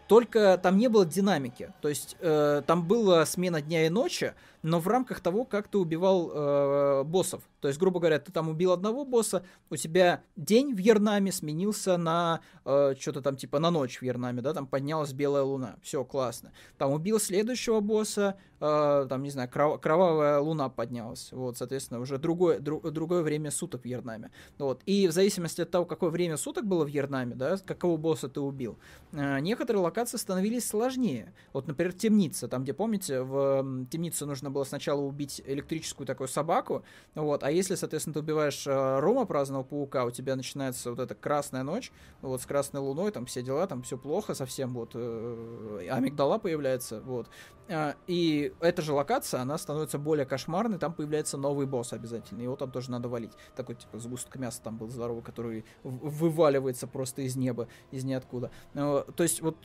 [0.06, 1.72] Только там не было динамики.
[1.82, 5.78] То есть э, там была смена дня и ночи, но в рамках того, как ты
[5.78, 7.42] убивал э, боссов.
[7.60, 11.96] То есть, грубо говоря, ты там убил одного босса, у тебя день в Ернаме сменился
[11.96, 15.76] на э, что-то там типа на ночь в Ернаме, да, там поднялась белая луна.
[15.82, 16.52] Все, классно.
[16.76, 21.32] Там убил следующего босса, э, там, не знаю, кров- кровавая луна поднялась.
[21.32, 24.30] Вот, соответственно, уже другое, дру- другое время суток в Вьетнаме.
[24.58, 24.82] Вот.
[24.86, 28.40] И в зависимости от того, какое время суток было в Вьетнаме, да, какого босса ты
[28.40, 28.78] убил,
[29.12, 31.32] э, некоторые локации становились сложнее.
[31.52, 36.82] Вот, например, темница, там, где, помните, в темнице нужно было сначала убить электрическую такую собаку,
[37.14, 41.14] вот, а если, соответственно, ты убиваешь э, Рома праздного паука, у тебя начинается вот эта
[41.14, 45.88] красная ночь, вот, с красной луной, там, все дела, там, все плохо совсем, вот, э,
[45.90, 47.28] амигдала появляется, вот,
[47.68, 52.56] э, и эта же локация, она становится более кошмарной, там появляется новый босс обязательно, его
[52.56, 57.36] там тоже надо валить, такой, типа, сгусток мяса там был здоровый, который вываливается просто из
[57.36, 59.56] неба, из ниоткуда, э, то есть, вот,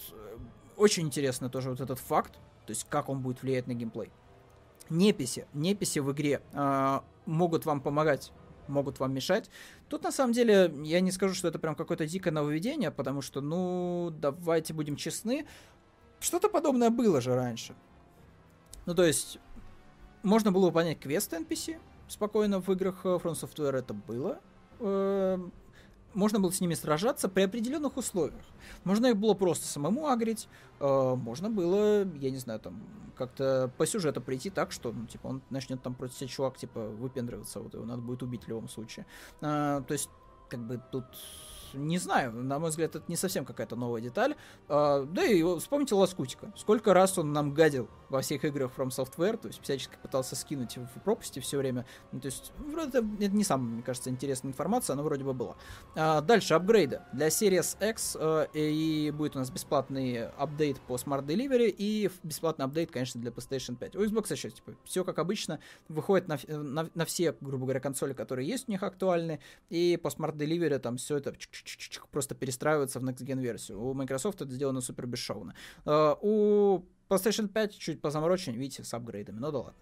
[0.75, 2.33] очень интересно тоже вот этот факт,
[2.65, 4.11] то есть, как он будет влиять на геймплей.
[4.89, 8.31] Неписи, неписи в игре э, могут вам помогать
[8.69, 9.49] могут вам мешать.
[9.89, 13.41] Тут, на самом деле, я не скажу, что это прям какое-то дикое нововведение, потому что,
[13.41, 15.45] ну, давайте будем честны,
[16.21, 17.75] что-то подобное было же раньше.
[18.85, 19.37] Ну, то есть,
[20.23, 24.39] можно было понять квесты NPC спокойно в играх From Software это было.
[26.13, 28.43] Можно было с ними сражаться при определенных условиях.
[28.83, 30.47] Можно их было просто самому агрить,
[30.79, 32.81] э, можно было, я не знаю, там,
[33.15, 36.89] как-то по сюжету прийти так, что, ну, типа, он начнет там против себя чувак, типа,
[36.89, 39.05] выпендриваться, вот его надо будет убить в любом случае.
[39.41, 40.09] А, то есть,
[40.49, 41.05] как бы тут
[41.73, 44.35] не знаю, на мой взгляд, это не совсем какая-то новая деталь.
[44.69, 46.53] А, да и вспомните Лоскутика.
[46.55, 50.77] Сколько раз он нам гадил во всех играх From Software, то есть всячески пытался скинуть
[50.77, 51.83] в пропасти все время.
[52.11, 55.33] Ну, то есть, вроде это, это не самая, мне кажется, интересная информация, она вроде бы
[55.33, 55.55] была.
[55.95, 57.01] А, дальше, апгрейды.
[57.11, 62.65] Для Series X а, и будет у нас бесплатный апдейт по Smart Delivery и бесплатный
[62.65, 63.95] апдейт, конечно, для PlayStation 5.
[63.95, 68.13] У Xbox еще, типа, все как обычно, выходит на, на, на все, грубо говоря, консоли,
[68.13, 71.33] которые есть у них актуальны, и по Smart Delivery там все это
[72.11, 73.81] просто перестраивается в Next Gen версию.
[73.81, 75.55] У Microsoft это сделано супер бесшовно.
[75.85, 79.79] Uh, у PlayStation 5 чуть позаморочен, видите, с апгрейдами, ну да ладно.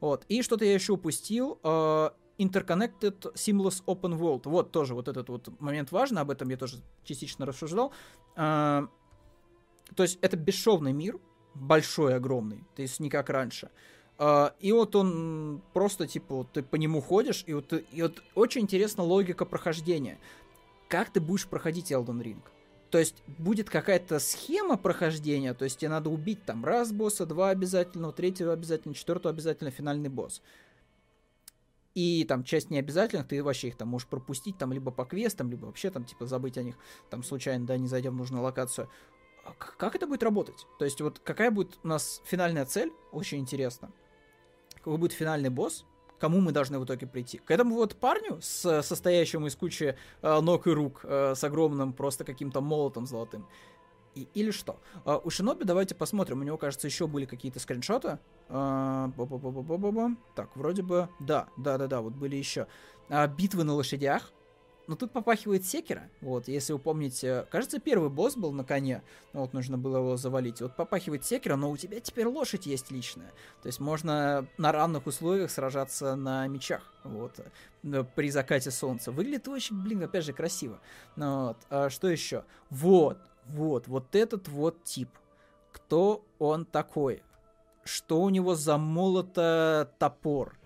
[0.00, 0.24] Вот.
[0.28, 1.58] И что-то я еще упустил.
[1.62, 4.42] Uh, Interconnected Seamless Open World.
[4.44, 7.92] Вот тоже вот этот вот момент важный, об этом я тоже частично рассуждал.
[8.36, 8.88] Uh,
[9.94, 11.20] то есть это бесшовный мир,
[11.54, 13.70] большой, огромный, то есть не как раньше.
[14.18, 18.62] Uh, и вот он просто, типа, ты по нему ходишь, и вот, и вот очень
[18.62, 20.18] интересна логика прохождения
[20.94, 22.42] как ты будешь проходить Elden Ring.
[22.94, 27.50] То есть будет какая-то схема прохождения, то есть тебе надо убить там раз босса, два
[27.50, 30.42] обязательно, третьего обязательно, четвертого обязательно, финальный босс.
[31.96, 35.66] И там часть необязательных, ты вообще их там можешь пропустить, там либо по квестам, либо
[35.66, 36.76] вообще там типа забыть о них,
[37.10, 38.88] там случайно, да, не зайдя в нужную локацию.
[39.44, 40.64] А как это будет работать?
[40.78, 43.90] То есть вот какая будет у нас финальная цель, очень интересно.
[44.76, 45.84] Какой будет финальный босс,
[46.18, 47.38] кому мы должны в итоге прийти?
[47.38, 51.92] К этому вот парню, с, состоящему из кучи э, ног и рук, э, с огромным
[51.92, 53.46] просто каким-то молотом золотым?
[54.14, 54.78] И, или что?
[55.04, 56.40] Uh, у Шиноби давайте посмотрим.
[56.40, 58.18] У него, кажется, еще были какие-то скриншоты.
[58.48, 61.08] Uh, так, вроде бы...
[61.20, 62.66] Да, да-да-да, вот были еще.
[63.08, 64.32] Uh, битвы на лошадях.
[64.86, 66.10] Но тут попахивает секера.
[66.20, 69.02] Вот, если вы помните, кажется, первый босс был на коне.
[69.32, 70.60] Ну, вот нужно было его завалить.
[70.60, 73.32] Вот попахивает секера, но у тебя теперь лошадь есть личная.
[73.62, 76.82] То есть можно на равных условиях сражаться на мечах.
[77.02, 77.40] Вот,
[77.82, 79.10] э, при закате солнца.
[79.10, 80.80] Выглядит очень, блин, опять же, красиво.
[81.16, 81.56] Ну, вот.
[81.70, 82.44] А что еще?
[82.68, 85.08] Вот, вот, вот этот вот тип.
[85.72, 87.22] Кто он такой?
[87.84, 90.56] Что у него за молото топор?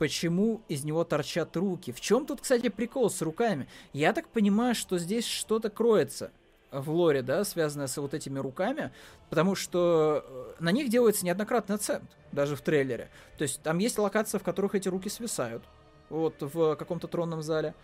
[0.00, 1.92] Почему из него торчат руки.
[1.92, 3.68] В чем тут, кстати, прикол с руками?
[3.92, 6.30] Я так понимаю, что здесь что-то кроется
[6.72, 8.92] в лоре, да, связанное с вот этими руками,
[9.28, 13.10] потому что э, на них делается неоднократный акцент, даже в трейлере.
[13.36, 15.64] То есть там есть локации, в которых эти руки свисают,
[16.08, 17.74] вот в каком-то тронном зале.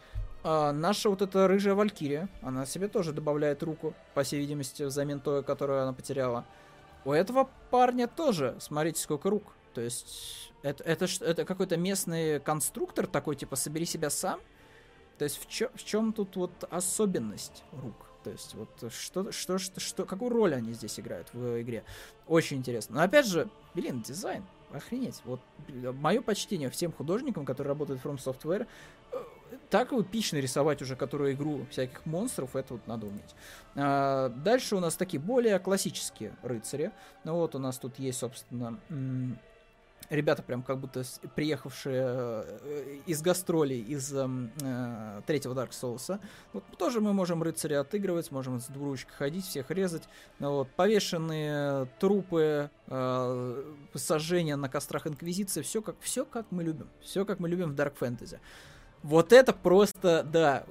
[0.42, 5.20] А наша вот эта рыжая валькирия, она себе тоже добавляет руку, по всей видимости, взамен
[5.20, 6.46] той, которую она потеряла.
[7.04, 9.55] У этого парня тоже, смотрите, сколько рук.
[9.76, 14.40] То есть это, это, это какой-то местный конструктор такой, типа, собери себя сам.
[15.18, 17.94] То есть в, чё, в чем тут вот особенность рук?
[18.24, 21.84] То есть вот что, что, что, что, какую роль они здесь играют в игре?
[22.26, 22.96] Очень интересно.
[22.96, 25.20] Но опять же, блин, дизайн, охренеть.
[25.26, 28.66] Вот мое почтение всем художникам, которые работают в From Software,
[29.12, 29.16] э,
[29.68, 33.34] так эпично рисовать уже которую игру всяких монстров, это вот надо уметь.
[33.74, 36.92] А, дальше у нас такие более классические рыцари.
[37.24, 38.80] Ну вот у нас тут есть, собственно,
[40.10, 41.02] ребята прям как будто
[41.34, 46.20] приехавшие э, из гастролей из эм, э, третьего Dark Souls.
[46.52, 50.04] Вот тоже мы можем рыцаря отыгрывать, можем с двуручкой ходить, всех резать.
[50.38, 56.88] Вот, повешенные трупы, э, сожжения на кострах Инквизиции, все как, все как мы любим.
[57.00, 58.38] Все как мы любим в Dark Fantasy.
[59.02, 60.64] Вот это просто, да,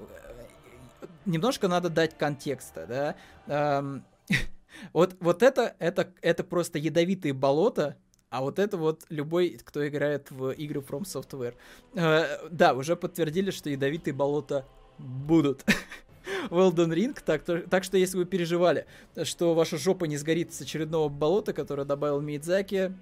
[1.25, 3.15] немножко надо дать контекста, да.
[3.47, 4.05] Эм,
[4.93, 7.97] вот, вот это, это, это просто ядовитые болота,
[8.36, 11.54] А вот это вот любой, кто играет в игры From Software.
[11.93, 14.65] Э, да, уже подтвердили, что ядовитые болота
[14.98, 15.63] будут.
[16.50, 18.88] в Elden Ring, так, так что если вы переживали,
[19.24, 22.93] что ваша жопа не сгорит с очередного болота, которое добавил Мидзаки,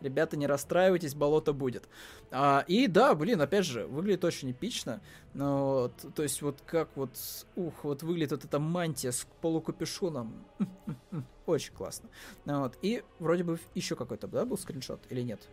[0.00, 1.88] ребята, не расстраивайтесь, болото будет.
[2.30, 5.00] А, и да, блин, опять же, выглядит очень эпично.
[5.34, 7.10] Но, вот, то есть вот как вот,
[7.56, 10.34] ух, вот выглядит вот эта мантия с полукапюшоном.
[11.46, 12.08] Очень классно.
[12.44, 12.76] Вот.
[12.82, 15.48] И вроде бы еще какой-то, да, был скриншот или нет?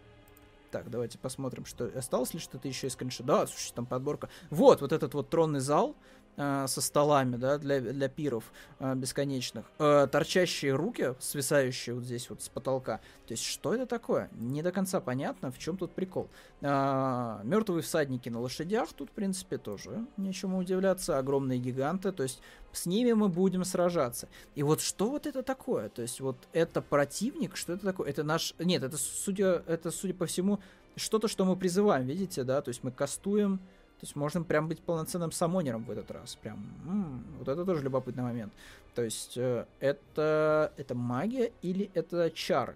[0.71, 3.23] Так, давайте посмотрим, что осталось ли что-то еще из скриншота.
[3.23, 4.29] Да, слушай, там подборка.
[4.49, 5.95] Вот, вот этот вот тронный зал,
[6.35, 8.43] со столами, да, для, для пиров
[8.79, 12.99] э, бесконечных, э, торчащие руки, свисающие вот здесь вот с потолка.
[13.25, 14.29] То есть, что это такое?
[14.33, 16.27] Не до конца понятно, в чем тут прикол.
[16.61, 21.17] Э, мертвые всадники на лошадях, тут, в принципе, тоже нечему удивляться.
[21.17, 22.41] Огромные гиганты, то есть,
[22.73, 24.27] с ними мы будем сражаться.
[24.55, 25.87] И вот что вот это такое?
[25.87, 28.09] То есть, вот это противник, что это такое?
[28.09, 28.53] Это наш...
[28.59, 30.59] Нет, это, судя, это, судя по всему,
[30.97, 32.61] что-то, что мы призываем, видите, да?
[32.61, 33.61] То есть, мы кастуем
[33.99, 36.35] то есть можно прям быть полноценным самонером в этот раз.
[36.35, 38.51] Прям, м-м, вот это тоже любопытный момент.
[38.93, 42.75] То есть э, это, это магия или это чары?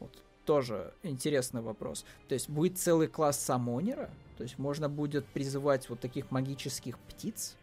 [0.00, 0.10] Вот
[0.44, 2.04] тоже интересный вопрос.
[2.28, 4.10] То есть будет целый класс самонера?
[4.36, 7.56] То есть можно будет призывать вот таких магических птиц?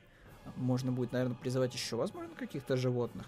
[0.56, 3.28] Можно будет, наверное, призывать еще, возможно, каких-то животных.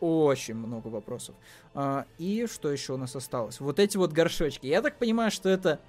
[0.00, 1.36] Очень много вопросов.
[1.74, 3.60] А, и что еще у нас осталось?
[3.60, 4.66] Вот эти вот горшочки.
[4.66, 5.80] Я так понимаю, что это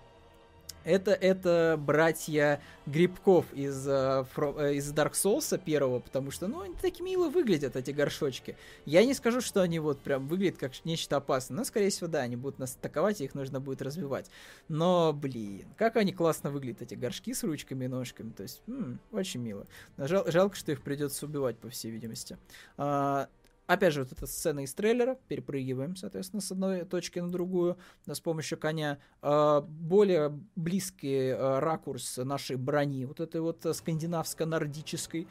[0.83, 6.75] это, это братья Грибков из, from, uh, из Dark Souls первого, потому что, ну, они
[6.75, 8.57] так мило выглядят, эти горшочки.
[8.85, 12.19] Я не скажу, что они вот прям выглядят как нечто опасное, но, скорее всего, да,
[12.19, 14.29] они будут нас атаковать, и их нужно будет развивать.
[14.67, 18.99] Но, блин, как они классно выглядят, эти горшки с ручками и ножками, то есть, м-м,
[19.11, 19.65] очень мило.
[19.97, 22.37] Жал, жалко, что их придется убивать, по всей видимости.
[22.77, 23.27] Uh,
[23.65, 28.13] Опять же, вот эта сцена из трейлера, перепрыгиваем, соответственно, с одной точки на другую да,
[28.13, 28.99] с помощью коня.
[29.21, 35.27] Э, более близкий э, ракурс нашей брони, вот этой вот скандинавско-нордической.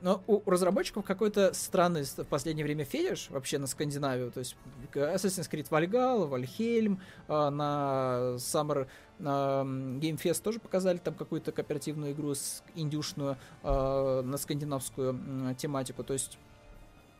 [0.00, 4.30] Но у разработчиков какой-то странный в последнее время фетиш вообще на Скандинавию.
[4.30, 4.56] То есть
[4.92, 8.86] Assassin's Creed Valhalla, Valheim, э, на Summer
[9.18, 16.02] Game Fest тоже показали там какую-то кооперативную игру с индюшную э, на скандинавскую э, тематику.
[16.02, 16.38] То есть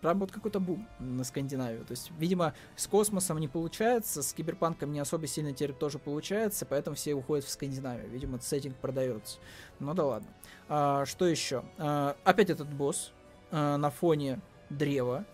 [0.05, 1.83] прям вот какой-то бум на Скандинавию.
[1.87, 6.67] То есть, видимо, с космосом не получается, с киберпанком не особо сильно теперь тоже получается,
[6.67, 8.11] поэтому все уходят в Скандинавию.
[8.11, 9.39] Видимо, сеттинг продается.
[9.81, 10.29] Ну да ладно.
[10.69, 11.65] А, что еще?
[11.79, 13.13] А, опять этот босс
[13.51, 15.25] а, на фоне древа.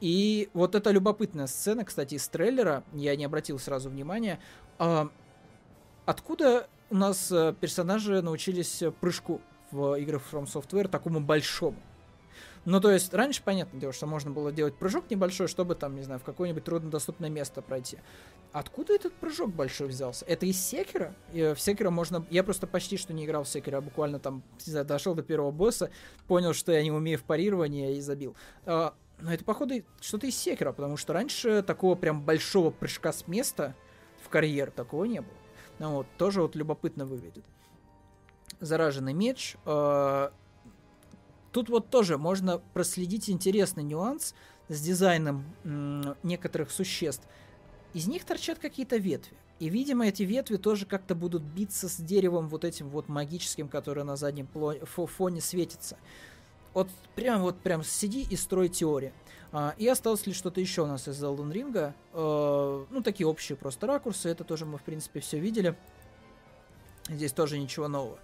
[0.00, 4.40] И вот эта любопытная сцена, кстати, из трейлера, я не обратил сразу внимания.
[4.80, 5.08] А,
[6.04, 11.76] Откуда у нас э, персонажи научились прыжку в играх From Software такому большому?
[12.66, 16.02] Ну, то есть, раньше, понятное дело, что можно было делать прыжок небольшой, чтобы там, не
[16.02, 17.98] знаю, в какое-нибудь труднодоступное место пройти.
[18.52, 20.26] Откуда этот прыжок большой взялся?
[20.26, 21.14] Это из Секера?
[21.32, 22.26] И в Секера можно...
[22.30, 25.22] Я просто почти что не играл в Секера, а буквально там, не знаю, дошел до
[25.22, 25.90] первого босса,
[26.26, 28.36] понял, что я не умею в парировании и забил.
[28.66, 33.26] А, но это, походу, что-то из Секера, потому что раньше такого прям большого прыжка с
[33.26, 33.74] места
[34.22, 35.34] в карьер такого не было.
[35.78, 37.44] Ну, вот, тоже вот любопытно выглядит.
[38.60, 39.56] Зараженный меч.
[39.64, 40.30] Э,
[41.52, 44.34] тут вот тоже можно проследить интересный нюанс
[44.68, 45.44] с дизайном
[46.22, 47.26] некоторых существ.
[47.92, 49.36] Из них торчат какие-то ветви.
[49.58, 54.04] И, видимо, эти ветви тоже как-то будут биться с деревом вот этим вот магическим, которое
[54.04, 54.48] на заднем
[54.86, 55.98] фоне светится.
[56.72, 59.12] Вот прям вот прям сиди и строй теорию.
[59.52, 61.92] А, и осталось ли что-то еще у нас из Elden Ring?
[62.12, 64.28] А, ну, такие общие просто ракурсы.
[64.28, 65.76] Это тоже мы, в принципе, все видели.
[67.08, 68.18] Здесь тоже ничего нового.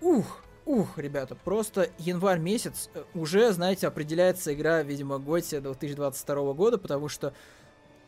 [0.00, 6.76] Ух, ух, ребята, просто январь месяц э, уже, знаете, определяется игра, видимо, Готия 2022 года,
[6.76, 7.32] потому что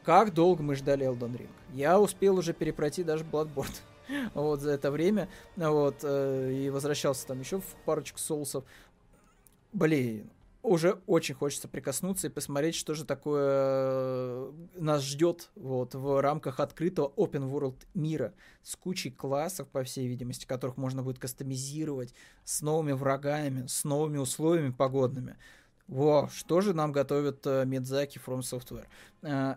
[0.02, 1.50] как долго мы ждали Elden Ring.
[1.72, 3.76] Я успел уже перепройти даже Bloodborne
[4.34, 8.64] вот за это время, вот, э, и возвращался там еще в парочку соусов.
[9.72, 10.28] Блин,
[10.62, 16.60] уже очень хочется прикоснуться и посмотреть, что же такое э, нас ждет вот, в рамках
[16.60, 22.12] открытого open world мира с кучей классов, по всей видимости, которых можно будет кастомизировать,
[22.44, 25.36] с новыми врагами, с новыми условиями погодными.
[25.86, 28.86] Во, что же нам готовят uh, Мидзаки From Software?
[29.22, 29.56] Uh,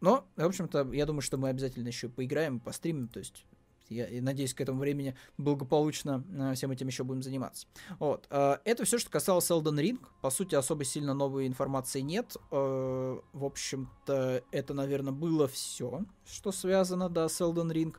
[0.00, 3.44] но, в общем-то, я думаю, что мы обязательно еще поиграем, постримим, то есть
[3.88, 7.66] я надеюсь, к этому времени благополучно э, всем этим еще будем заниматься.
[7.98, 8.26] Вот.
[8.30, 10.00] Э, это все, что касалось Elden Ring.
[10.20, 12.36] По сути, особо сильно новой информации нет.
[12.50, 17.94] Э, в общем-то, это, наверное, было все, что связано, да, с Elden Ring.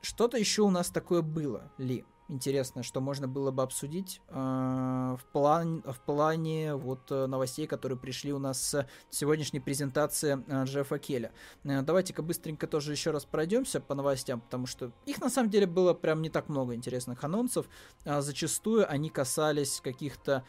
[0.00, 2.04] Что-то еще у нас такое было ли?
[2.28, 7.98] Интересное, что можно было бы обсудить э, в, план, в плане вот э, новостей, которые
[7.98, 11.32] пришли у нас с сегодняшней презентации э, Джеффа Келля.
[11.64, 15.66] Э, давайте-ка быстренько тоже еще раз пройдемся по новостям, потому что их на самом деле
[15.66, 17.66] было прям не так много интересных анонсов.
[18.04, 20.44] Э, зачастую они касались каких-то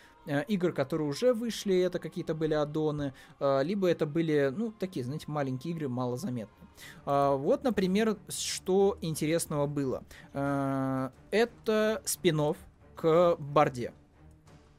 [0.48, 5.26] игр, которые уже вышли, это какие-то были аддоны, э, либо это были, ну, такие, знаете,
[5.28, 6.70] маленькие игры, малозаметные.
[7.06, 10.04] Э, вот, например, что интересного было.
[10.34, 12.56] Это спин
[12.96, 13.94] к Барде.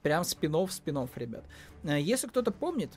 [0.02, 1.44] Прям спинов, спинов, ребят.
[1.82, 2.90] Если кто-то помнит,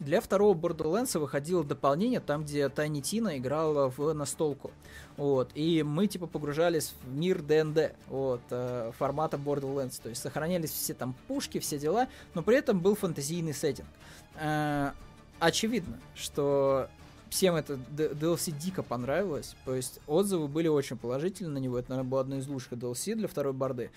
[0.00, 4.70] для второго Borderlands выходило дополнение, там, где Тайни Тина играла в настолку.
[5.16, 5.50] Вот.
[5.54, 10.00] И мы, типа, погружались в мир ДНД, вот, э, формата Borderlands.
[10.02, 13.88] То есть сохранялись все там пушки, все дела, но при этом был фантазийный сеттинг.
[14.34, 14.90] Э,
[15.38, 16.88] очевидно, что
[17.30, 19.56] всем это DLC дико понравилось.
[19.64, 21.78] То есть отзывы были очень положительные на него.
[21.78, 23.90] Это, наверное, было одно из лучших DLC для второй борды.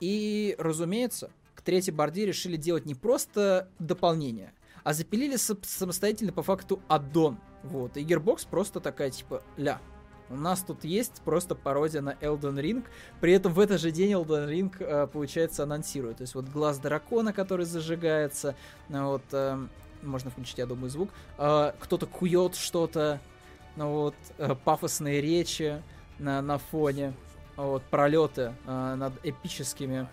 [0.00, 4.52] И, разумеется, к третьей борде решили делать не просто дополнение,
[4.84, 7.38] а запилили самостоятельно по факту аддон.
[7.62, 7.96] Вот.
[7.96, 9.80] И Gearbox просто такая, типа, ля,
[10.30, 12.84] у нас тут есть просто пародия на Elden Ring.
[13.20, 16.18] При этом в этот же день Elden Ring, э, получается, анонсирует.
[16.18, 18.54] То есть вот глаз дракона, который зажигается.
[18.88, 19.58] Ну вот, э,
[20.02, 21.10] можно включить, я думаю, звук.
[21.38, 23.20] Э, кто-то кует что-то.
[23.76, 25.82] Ну вот, э, пафосные речи
[26.18, 27.14] на, на фоне.
[27.56, 30.08] Вот, пролеты над эпическими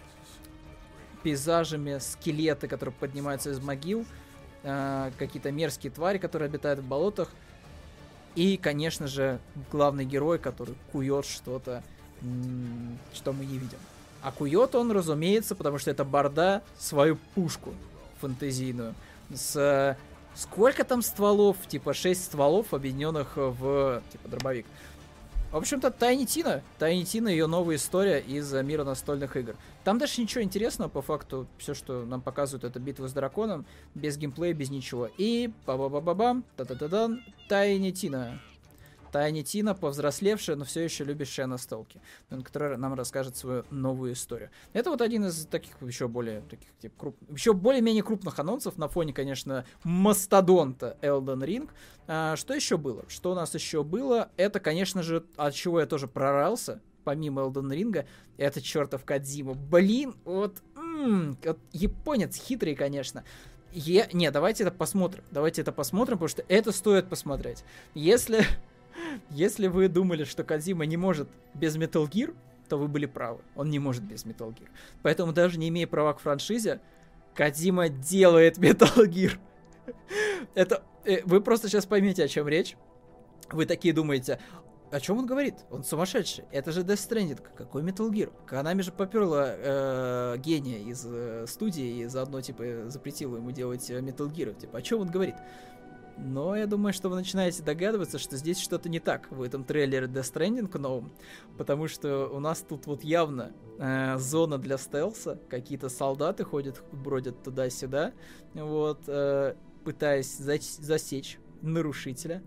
[1.21, 4.03] пейзажами, скелеты, которые поднимаются из могил.
[4.67, 7.29] Э, какие-то мерзкие твари, которые обитают в болотах.
[8.33, 9.39] И, конечно же,
[9.71, 11.83] главный герой, который кует что-то,
[13.13, 13.77] что мы не видим.
[14.23, 17.75] А кует он, разумеется, потому что это борда, свою пушку
[18.21, 18.95] фэнтезийную.
[19.31, 19.95] С
[20.33, 21.57] сколько там стволов?
[21.67, 24.65] Типа 6 стволов, объединенных в типа дробовик.
[25.55, 26.61] В общем-то, Тайни Тина.
[26.79, 29.55] Тайни Тина ее новая история из мира настольных игр.
[29.85, 34.17] Там даже ничего интересного, по факту, все, что нам показывают, это битва с драконом, без
[34.17, 35.09] геймплея, без ничего.
[35.17, 38.37] И ба-ба-ба-ба-бам, та-та-та-дан, Тайни Тина.
[39.15, 42.01] Тайни Тина, повзрослевшая, но все еще любящая настолки,
[42.43, 44.49] которая нам расскажет свою новую историю.
[44.73, 47.17] Это вот один из таких еще более таких типа, круп...
[47.29, 51.69] еще более-менее крупных анонсов на фоне, конечно, мастодонта Elden Ring.
[52.07, 53.05] А, что еще было?
[53.07, 54.31] Что у нас еще было?
[54.35, 58.05] Это, конечно же, от чего я тоже прорался, помимо Elden Ring,
[58.35, 59.53] это чертов Кадзима.
[59.53, 63.23] Блин, вот, м-м, вот японец хитрый, конечно.
[63.71, 64.09] Е...
[64.11, 65.23] Не, давайте это посмотрим.
[65.31, 67.63] Давайте это посмотрим, потому что это стоит посмотреть.
[67.93, 68.45] Если
[69.29, 72.35] если вы думали, что Кадзима не может без Metal Gear,
[72.69, 73.41] то вы были правы.
[73.55, 74.67] Он не может без Metal Gear.
[75.03, 76.81] Поэтому даже не имея права к франшизе,
[77.35, 79.37] Кадзима делает Metal Gear.
[80.55, 80.83] Это...
[81.03, 82.75] Э, вы просто сейчас поймете, о чем речь.
[83.51, 84.39] Вы такие думаете,
[84.91, 85.55] о чем он говорит?
[85.69, 86.45] Он сумасшедший.
[86.51, 87.41] Это же Death Stranding.
[87.55, 88.31] Какой Metal Gear?
[88.45, 93.99] Канами же поперла э, гения из э, студии и заодно, типа, запретила ему делать э,
[93.99, 94.57] Metal Gear.
[94.59, 95.35] Типа, о чем он говорит?
[96.17, 100.07] Но я думаю, что вы начинаете догадываться, что здесь что-то не так в этом трейлере
[100.07, 101.11] Death Stranding новом,
[101.57, 107.43] потому что у нас тут вот явно э, зона для стелса, какие-то солдаты ходят, бродят
[107.43, 108.13] туда-сюда,
[108.53, 112.41] вот, э, пытаясь засечь нарушителя.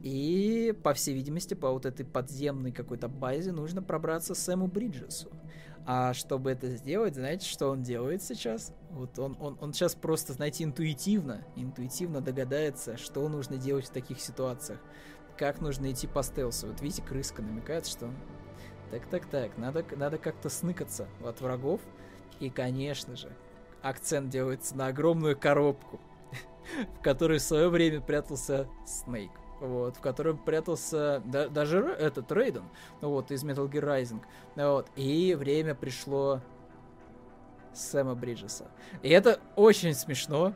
[0.00, 5.30] И, по всей видимости, по вот этой подземной какой-то базе нужно пробраться Сэму Бриджесу.
[5.84, 8.72] А чтобы это сделать, знаете, что он делает сейчас?
[8.90, 14.20] Вот он, он, он сейчас просто, знаете, интуитивно, интуитивно догадается, что нужно делать в таких
[14.20, 14.78] ситуациях.
[15.36, 16.68] Как нужно идти по стелсу.
[16.68, 18.10] Вот видите, крыска намекает, что...
[18.90, 21.80] Так-так-так, надо, надо как-то сныкаться от врагов.
[22.40, 23.32] И, конечно же,
[23.80, 25.98] акцент делается на огромную коробку,
[26.98, 29.30] в которой в свое время прятался Снейк
[29.62, 32.64] вот, в котором прятался да, даже этот Рейден,
[33.00, 34.20] вот, из Metal Gear Rising,
[34.56, 36.40] вот, и время пришло
[37.72, 38.66] Сэма Бриджеса.
[39.02, 40.52] И это очень смешно,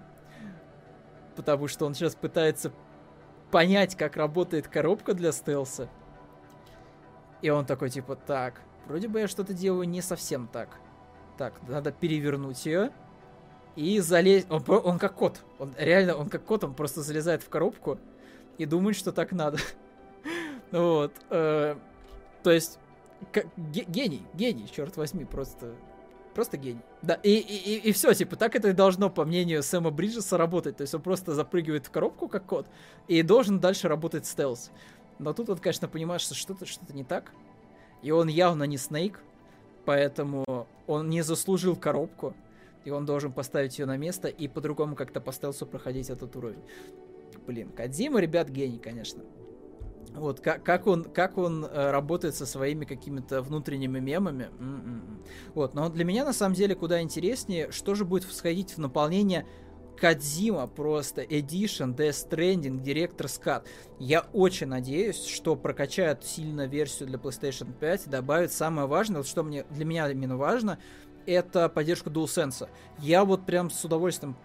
[1.37, 2.73] потому что он сейчас пытается
[3.51, 5.89] понять, как работает коробка для стелса,
[7.43, 10.81] и он такой, типа, так, вроде бы я что-то делаю не совсем так.
[11.39, 12.91] Так, надо перевернуть ее
[13.77, 14.47] и залезть.
[14.51, 15.43] Он, он как кот.
[15.59, 17.99] Он реально, он как кот, он просто залезает в коробку,
[18.59, 19.59] и думает, что так надо.
[20.71, 21.13] вот.
[21.31, 21.77] Э,
[22.43, 22.79] то есть,
[23.57, 25.75] гений, гений, черт возьми, просто
[26.37, 26.83] просто гений.
[27.01, 30.77] Да, и, и, и, все, типа, так это и должно, по мнению Сэма Бриджеса, работать.
[30.77, 32.67] То есть он просто запрыгивает в коробку, как кот,
[33.09, 34.71] и должен дальше работать стелс.
[35.19, 37.33] Но тут он, конечно, понимает, что что-то что не так.
[38.03, 39.23] И он явно не Снейк,
[39.87, 42.35] поэтому он не заслужил коробку,
[42.85, 46.63] и он должен поставить ее на место и по-другому как-то по стелсу проходить этот уровень.
[47.47, 49.25] Блин, Кадзима, ребят, гений, конечно.
[50.15, 54.45] Вот, как, как он, как он э, работает со своими какими-то внутренними мемами.
[54.59, 55.25] М-м-м.
[55.55, 59.47] Вот, но для меня на самом деле куда интереснее, что же будет всходить в наполнение
[59.97, 63.65] Кадзима просто Edition, Death Stranding, Director's Cut.
[63.99, 69.27] Я очень надеюсь, что прокачают сильно версию для PlayStation 5 и добавят самое важное, вот
[69.27, 70.79] что мне, для меня именно важно,
[71.27, 72.69] это поддержка DualSense.
[72.99, 74.37] Я вот прям с удовольствием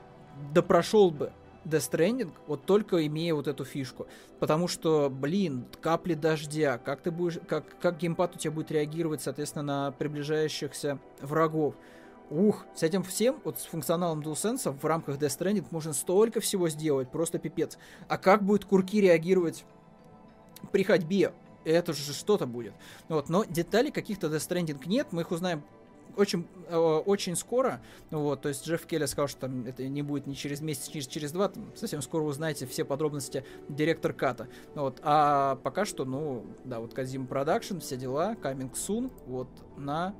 [0.54, 1.34] допрошел бы
[1.66, 4.08] Death Stranding, вот только имея вот эту фишку.
[4.40, 9.22] Потому что, блин, капли дождя, как ты будешь, как, как геймпад у тебя будет реагировать,
[9.22, 11.76] соответственно, на приближающихся врагов.
[12.30, 16.70] Ух, с этим всем, вот с функционалом DualSense в рамках Death Stranding можно столько всего
[16.70, 17.78] сделать, просто пипец.
[18.08, 19.66] А как будет курки реагировать
[20.72, 21.34] при ходьбе?
[21.64, 22.74] Это же что-то будет.
[23.08, 25.64] Вот, но деталей каких-то Death Stranding нет, мы их узнаем
[26.18, 30.28] очень, э, очень скоро, вот, то есть Джефф Кили сказал, что там это не будет
[30.28, 34.48] не через месяц, через, через два, там, совсем скоро узнаете все подробности Director's Cut а,
[34.76, 40.16] вот, а пока что, ну, да, вот Kojima Productions, все дела, coming soon, вот, на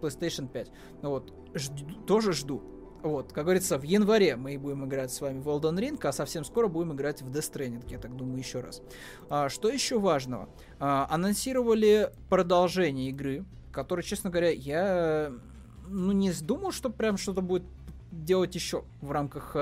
[0.00, 0.70] PlayStation 5,
[1.02, 2.62] ну, вот, жду, тоже жду,
[3.04, 6.42] вот, как говорится, в январе мы будем играть с вами в Elden Ring, а совсем
[6.42, 8.80] скоро будем играть в Death Stranding, я так думаю, еще раз.
[9.28, 10.48] А, что еще важного?
[10.80, 13.44] А, анонсировали продолжение игры,
[13.74, 15.32] который, честно говоря, я
[15.88, 17.64] ну, не думал, что прям что-то будет
[18.10, 19.56] делать еще в рамках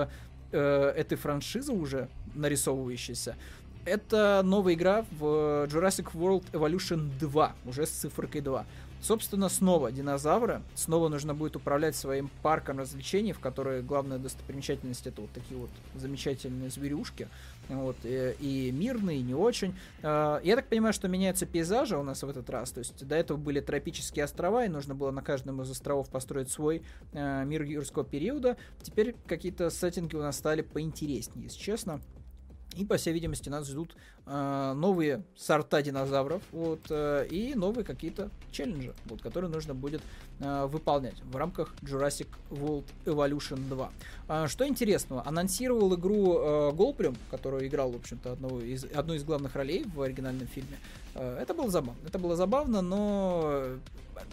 [0.52, 3.36] э, этой франшизы уже нарисовывающейся.
[3.84, 8.64] Это новая игра в Jurassic World Evolution 2, уже с цифрой 2.
[9.02, 10.62] Собственно, снова динозавры.
[10.76, 15.70] Снова нужно будет управлять своим парком развлечений, в которой главная достопримечательность это вот такие вот
[15.96, 17.28] замечательные зверюшки.
[17.68, 19.74] Вот, и, и мирные, и не очень.
[20.04, 22.70] А, я так понимаю, что меняются пейзажи у нас в этот раз.
[22.70, 26.50] То есть до этого были тропические острова, и нужно было на каждом из островов построить
[26.50, 26.82] свой
[27.12, 28.56] э, мир юрского периода.
[28.82, 32.00] Теперь какие-то сеттинги у нас стали поинтереснее, если честно.
[32.76, 33.94] И, по всей видимости, нас ждут
[34.26, 40.00] э, новые сорта динозавров вот, э, и новые какие-то челленджи, вот, которые нужно будет
[40.40, 43.92] э, выполнять в рамках Jurassic World Evolution 2.
[44.28, 49.24] А, что интересного, анонсировал игру э, Голплюм, которую играл, в общем-то, одну из, одну из
[49.24, 50.78] главных ролей в оригинальном фильме.
[51.14, 52.00] Э, это было забавно.
[52.06, 53.64] Это было забавно, но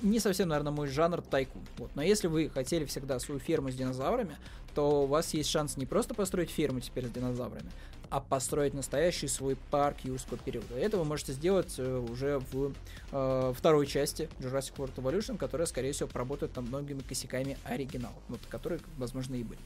[0.01, 1.61] не совсем, наверное, мой жанр тайкун.
[1.77, 1.91] Вот.
[1.95, 4.37] Но если вы хотели всегда свою ферму с динозаврами,
[4.75, 7.69] то у вас есть шанс не просто построить ферму теперь с динозаврами,
[8.09, 10.75] а построить настоящий свой парк юрского периода.
[10.75, 12.73] Это вы можете сделать э, уже в
[13.11, 18.39] э, второй части Jurassic World Evolution, которая, скорее всего, поработает над многими косяками оригинала, вот,
[18.49, 19.59] которые, возможно, и были.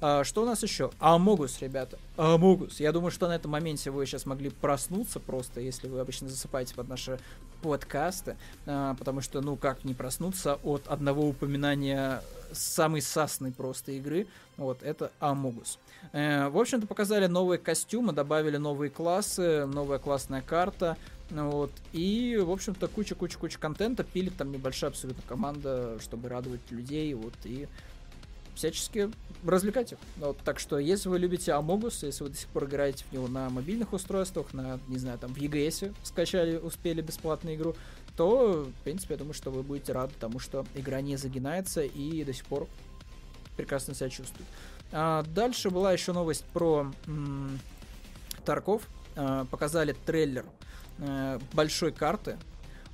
[0.00, 0.90] А, что у нас еще?
[0.98, 1.98] Амогус, ребята.
[2.16, 2.80] Амогус.
[2.80, 6.74] Я думаю, что на этом моменте вы сейчас могли проснуться просто, если вы обычно засыпаете
[6.74, 7.18] под наши
[7.62, 8.36] подкасты,
[8.66, 12.22] а, потому что, ну, как не проснуться от одного упоминания
[12.52, 14.26] самой сасной просто игры,
[14.56, 15.78] вот, это Амогус.
[16.12, 20.96] Э, в общем-то, показали новые костюмы, добавили новые классы, новая классная карта,
[21.30, 27.34] вот, и, в общем-то, куча-куча-куча контента, пилит там небольшая абсолютно команда, чтобы радовать людей, вот,
[27.44, 27.68] и
[28.58, 29.10] всячески
[29.46, 29.98] развлекать их.
[30.16, 33.28] Вот, так что, если вы любите Амогус, если вы до сих пор играете в него
[33.28, 37.76] на мобильных устройствах, на, не знаю, там в EGS скачали, успели бесплатную игру,
[38.18, 42.24] то, в принципе, я думаю, что вы будете рады тому, что игра не загинается и
[42.24, 42.66] до сих пор
[43.56, 44.48] прекрасно себя чувствует.
[44.90, 47.60] А, дальше была еще новость про м-
[48.44, 48.82] Тарков.
[49.14, 50.44] А, показали трейлер
[50.98, 52.38] а, большой карты.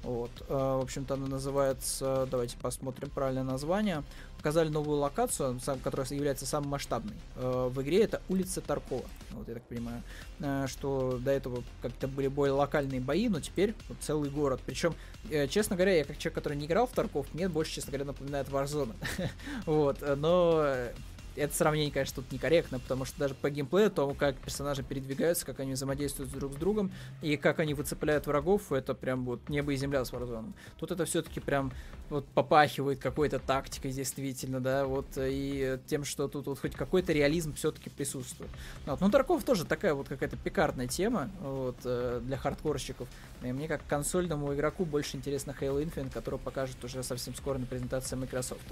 [0.03, 4.03] Вот, а, в общем-то, она называется, давайте посмотрим правильное название
[4.45, 9.07] показали новую локацию, которая является самой масштабной э, в игре, это улица Таркова.
[9.31, 10.03] Вот я так понимаю,
[10.39, 14.61] э, что до этого как-то были более локальные бои, но теперь вот целый город.
[14.67, 14.95] Причем,
[15.31, 18.05] э, честно говоря, я как человек, который не играл в Тарков, мне больше, честно говоря,
[18.05, 18.95] напоминает Warzone.
[19.65, 20.63] вот, но
[21.37, 25.61] это сравнение, конечно, тут некорректно, потому что даже по геймплею, то, как персонажи передвигаются, как
[25.61, 29.77] они взаимодействуют друг с другом, и как они выцепляют врагов, это прям вот небо и
[29.77, 30.53] земля с Warzone.
[30.79, 31.73] Тут это все-таки прям
[32.11, 37.55] вот попахивает какой-то тактикой действительно, да, вот, и тем, что тут вот хоть какой-то реализм
[37.55, 38.51] все-таки присутствует.
[38.87, 39.01] Вот.
[39.01, 43.09] Ну, Тарков тоже такая вот какая-то пикарная тема, вот, э, для хардкорщиков.
[43.43, 47.67] И мне как консольному игроку больше интересно Halo Infinite, который покажет уже совсем скоро на
[47.67, 48.63] презентации Microsoft.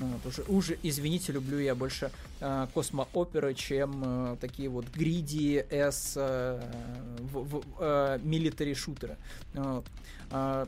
[0.00, 2.07] Ну, вот, уже, уже, извините, люблю я больше
[2.40, 6.60] э, космооперы, чем э, такие вот гриди S э,
[7.32, 9.16] military шутеры.
[9.54, 9.84] Вот.
[10.30, 10.66] Э,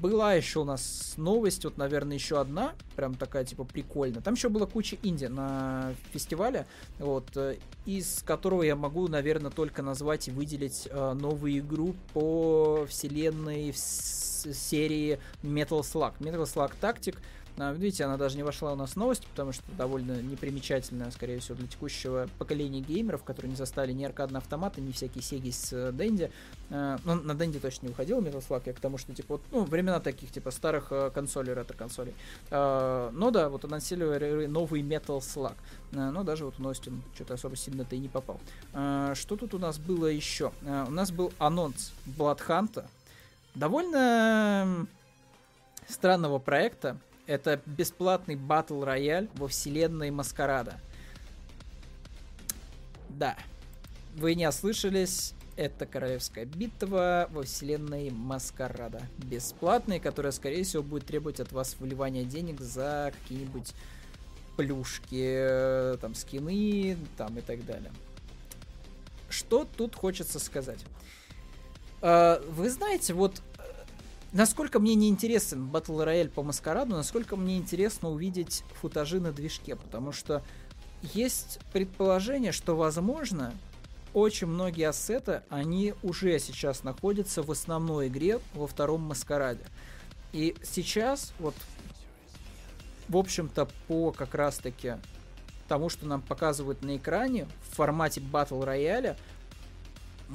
[0.00, 4.22] была еще у нас новость, вот, наверное, еще одна, прям такая, типа, прикольная.
[4.22, 6.66] Там еще была куча инди на фестивале,
[6.98, 7.36] вот,
[7.84, 15.18] из которого я могу, наверное, только назвать и выделить э, новую игру по вселенной серии
[15.42, 16.14] Metal Slug.
[16.18, 17.18] Metal Slug Tactic А,
[17.56, 21.56] видите, она даже не вошла у нас в новости, потому что довольно непримечательная, скорее всего,
[21.56, 25.92] для текущего поколения геймеров, которые не застали ни аркадные автоматы, ни всякие сеги с э,
[25.92, 26.30] Дэнди.
[26.70, 29.42] А, ну, на Дэнди точно не выходил Metal Slug, я к тому, что, типа, вот,
[29.52, 32.14] ну, времена таких, типа, старых э, консолей, ретро-консолей.
[32.50, 35.54] А, но да, вот анонсировали новый Metal Slug.
[35.92, 38.40] Но даже вот в новости что-то особо сильно-то и не попал.
[38.72, 40.50] Что тут у нас было еще?
[40.62, 42.84] У нас был анонс Bloodhunt.
[43.54, 44.88] Довольно
[45.86, 46.96] странного проекта,
[47.26, 50.78] это бесплатный батл рояль во вселенной Маскарада.
[53.08, 53.36] Да,
[54.16, 59.02] вы не ослышались, это королевская битва во вселенной Маскарада.
[59.18, 63.72] Бесплатный, которая, скорее всего, будет требовать от вас вливания денег за какие-нибудь
[64.56, 67.92] плюшки, там, скины, там и так далее.
[69.28, 70.84] Что тут хочется сказать?
[72.00, 73.40] А, вы знаете, вот
[74.34, 79.76] насколько мне не интересен Battle Royale по Маскараду, насколько мне интересно увидеть футажи на движке,
[79.76, 80.42] потому что
[81.14, 83.54] есть предположение, что, возможно,
[84.12, 89.64] очень многие ассеты, они уже сейчас находятся в основной игре во втором Маскараде.
[90.32, 91.54] И сейчас, вот,
[93.08, 94.94] в общем-то, по как раз-таки
[95.68, 99.16] тому, что нам показывают на экране в формате Battle Royale,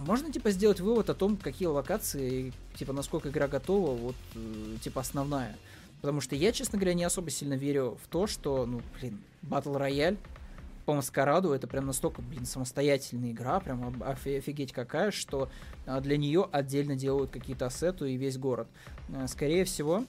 [0.06, 5.02] можно, типа, сделать вывод о том, какие локации, типа, насколько игра готова, вот, э, типа,
[5.02, 5.56] основная.
[6.02, 9.78] Потому что я, честно говоря, не особо сильно верю в то, что, ну, блин, Battle
[9.78, 10.18] Royale
[10.86, 15.50] по Маскараду это прям настолько, блин, самостоятельная игра, прям офигеть какая, что
[15.86, 18.68] а, для нее отдельно делают какие-то ассеты и весь город.
[19.10, 20.06] Э, скорее всего,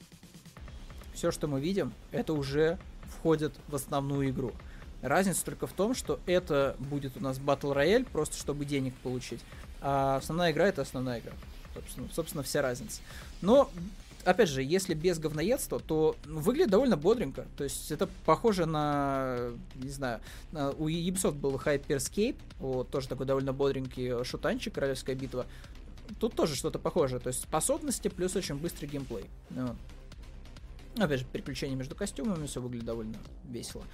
[1.13, 4.53] все, что мы видим, это уже входит в основную игру.
[5.03, 9.41] Разница только в том, что это будет у нас Battle Royale, просто чтобы денег получить.
[9.81, 11.33] А основная игра это основная игра.
[11.75, 13.01] Собственно, собственно, вся разница.
[13.43, 13.71] Но,
[14.25, 17.47] опять же, если без говноедства, то выглядит довольно бодренько.
[17.57, 20.21] То есть это похоже на, не знаю,
[20.53, 25.47] на, у Ubisoft был Hyperscape, вот, тоже такой довольно бодренький шутанчик, Королевская битва.
[26.19, 27.21] Тут тоже что-то похожее.
[27.21, 29.27] То есть способности плюс очень быстрый геймплей.
[29.51, 29.77] Вот.
[30.99, 33.17] Опять же, переключение между костюмами, все выглядит довольно
[33.49, 33.85] весело.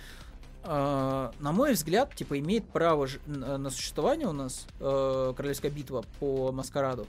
[0.66, 6.04] Uh, на мой взгляд, типа, имеет право ж- на существование у нас uh, Королевская битва
[6.18, 7.06] по Маскараду.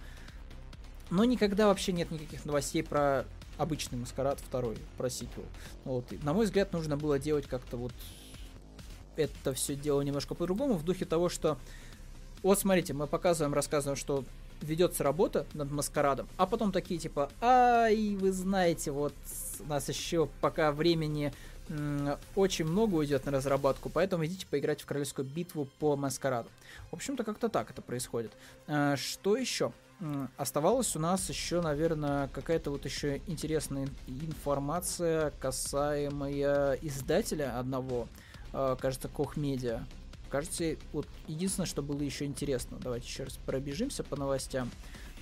[1.09, 3.25] Но никогда вообще нет никаких новостей про
[3.57, 5.45] обычный Маскарад второй, про сиквел.
[5.85, 6.11] Вот.
[6.13, 7.93] И, на мой взгляд, нужно было делать как-то вот
[9.15, 11.57] это все дело немножко по-другому, в духе того, что
[12.43, 14.23] вот смотрите, мы показываем, рассказываем, что
[14.61, 19.13] ведется работа над маскарадом, а потом такие типа, ай, вы знаете, вот
[19.59, 21.33] у нас еще пока времени
[22.35, 26.49] очень много уйдет на разработку, поэтому идите поиграть в королевскую битву по маскараду.
[26.91, 28.31] В общем-то, как-то так это происходит.
[28.67, 29.71] А, что еще?
[30.37, 38.07] Оставалась у нас еще, наверное, какая-то вот еще интересная информация, касаемая издателя одного,
[38.53, 39.83] а, кажется, Кох Медиа.
[40.29, 42.77] Кажется, вот единственное, что было еще интересно.
[42.81, 44.69] Давайте еще раз пробежимся по новостям.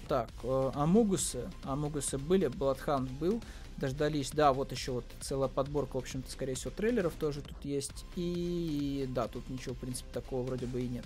[0.08, 1.50] Так, э, Амугусы.
[1.64, 3.42] Амугусы были, Bloodhound был
[3.78, 4.32] дождались.
[4.32, 8.06] Да, вот еще вот целая подборка, в общем-то, скорее всего, трейлеров тоже тут есть.
[8.16, 11.06] И да, тут ничего, в принципе, такого вроде бы и нет.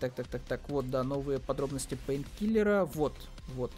[0.00, 2.88] Так, так, так, так, вот, да, новые подробности Painkiller.
[2.94, 3.14] Вот,
[3.54, 3.72] вот.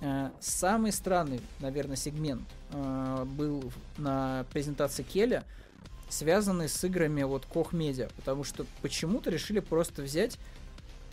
[0.00, 5.44] Э, самый странный, наверное, сегмент э, был на презентации Келя,
[6.10, 10.38] связанный с играми вот Koch Media, потому что почему-то решили просто взять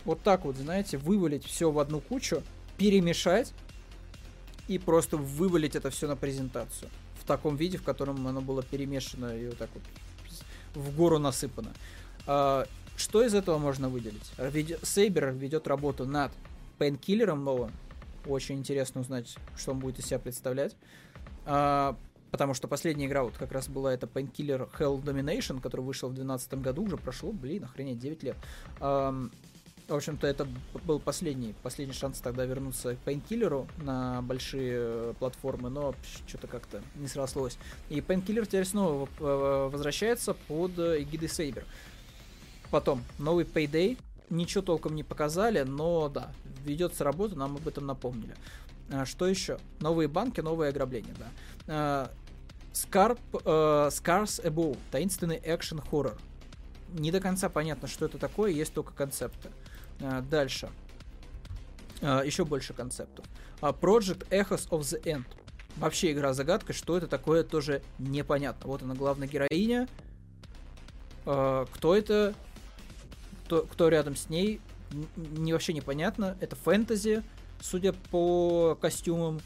[0.04, 2.42] вот так вот, знаете, вывалить все в одну кучу,
[2.76, 3.52] перемешать
[4.68, 6.90] и просто вывалить это все на презентацию.
[7.20, 9.82] В таком виде, в котором оно было перемешано и вот так вот
[10.74, 11.72] в гору насыпано.
[12.26, 14.32] А, что из этого можно выделить?
[14.82, 16.32] Сейбер ведет работу над
[16.78, 17.72] пейнкиллером новым.
[18.26, 20.76] Очень интересно узнать, что он будет из себя представлять.
[21.44, 21.96] А,
[22.30, 26.14] потому что последняя игра вот как раз была это Painkiller Hell Domination, который вышел в
[26.14, 28.36] 2012 году, уже прошло, блин, охренеть, 9 лет.
[29.88, 30.48] В общем-то, это
[30.84, 35.94] был последний, последний шанс тогда вернуться к Painkiller на большие э, платформы, но
[36.26, 37.56] что-то как-то не срослось.
[37.88, 41.64] И Painkiller теперь снова э, возвращается под эгидой Сейбер.
[42.72, 43.96] Потом, новый Payday,
[44.28, 46.32] ничего толком не показали, но да,
[46.64, 48.34] ведется работа, нам об этом напомнили.
[48.90, 49.58] А, что еще?
[49.78, 51.26] Новые банки, новые ограбления, да.
[51.68, 52.10] А,
[52.72, 56.18] Scarp, uh, Scars Above, таинственный экшен хоррор.
[56.92, 59.48] Не до конца понятно, что это такое, есть только концепты.
[59.48, 59.65] А,
[59.98, 60.70] дальше.
[62.02, 63.24] А, еще больше концептов.
[63.60, 65.24] А, Project Echoes of the End.
[65.76, 68.68] Вообще игра загадка, что это такое, тоже непонятно.
[68.68, 69.88] Вот она главная героиня.
[71.24, 72.34] Кто это?
[73.44, 74.60] Кто, кто рядом с ней?
[75.16, 76.36] Не вообще непонятно.
[76.40, 77.22] Это фэнтези,
[77.60, 79.40] судя по костюмам.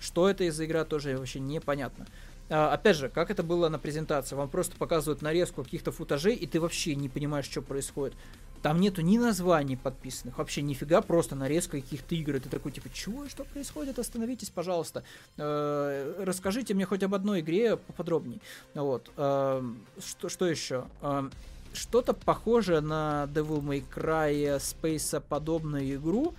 [0.00, 2.06] Что это из за игра, тоже вообще непонятно.
[2.48, 6.46] А, опять же, как это было на презентации, вам просто показывают нарезку каких-то футажей, и
[6.46, 8.16] ты вообще не понимаешь, что происходит.
[8.62, 12.36] Там нету ни названий подписанных, вообще нифига, просто нарезка каких-то игр.
[12.36, 13.98] И ты такой, типа, чего, что происходит?
[13.98, 15.02] Остановитесь, пожалуйста.
[15.38, 18.40] Э, расскажите мне хоть об одной игре поподробнее.
[18.74, 19.10] Вот.
[19.16, 19.62] Э,
[19.98, 20.84] что, что еще?
[21.00, 21.30] Э,
[21.72, 26.34] что-то похожее на Devil May Cry Space подобную игру,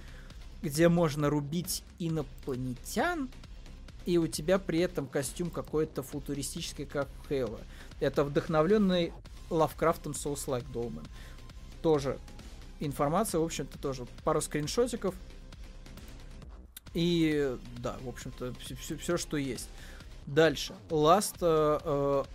[0.62, 3.30] где можно рубить инопланетян,
[4.06, 7.60] и у тебя при этом костюм какой-то футуристический, как Хейла.
[8.00, 9.12] Это вдохновленный
[9.50, 11.06] Лавкрафтом Souls-like Dolmen.
[11.82, 12.20] Тоже
[12.80, 15.16] информация, в общем-то, тоже пару скриншотиков.
[16.94, 19.70] И да, в общем-то, все, все, все что есть.
[20.28, 20.74] Дальше.
[20.90, 22.26] Last, uh,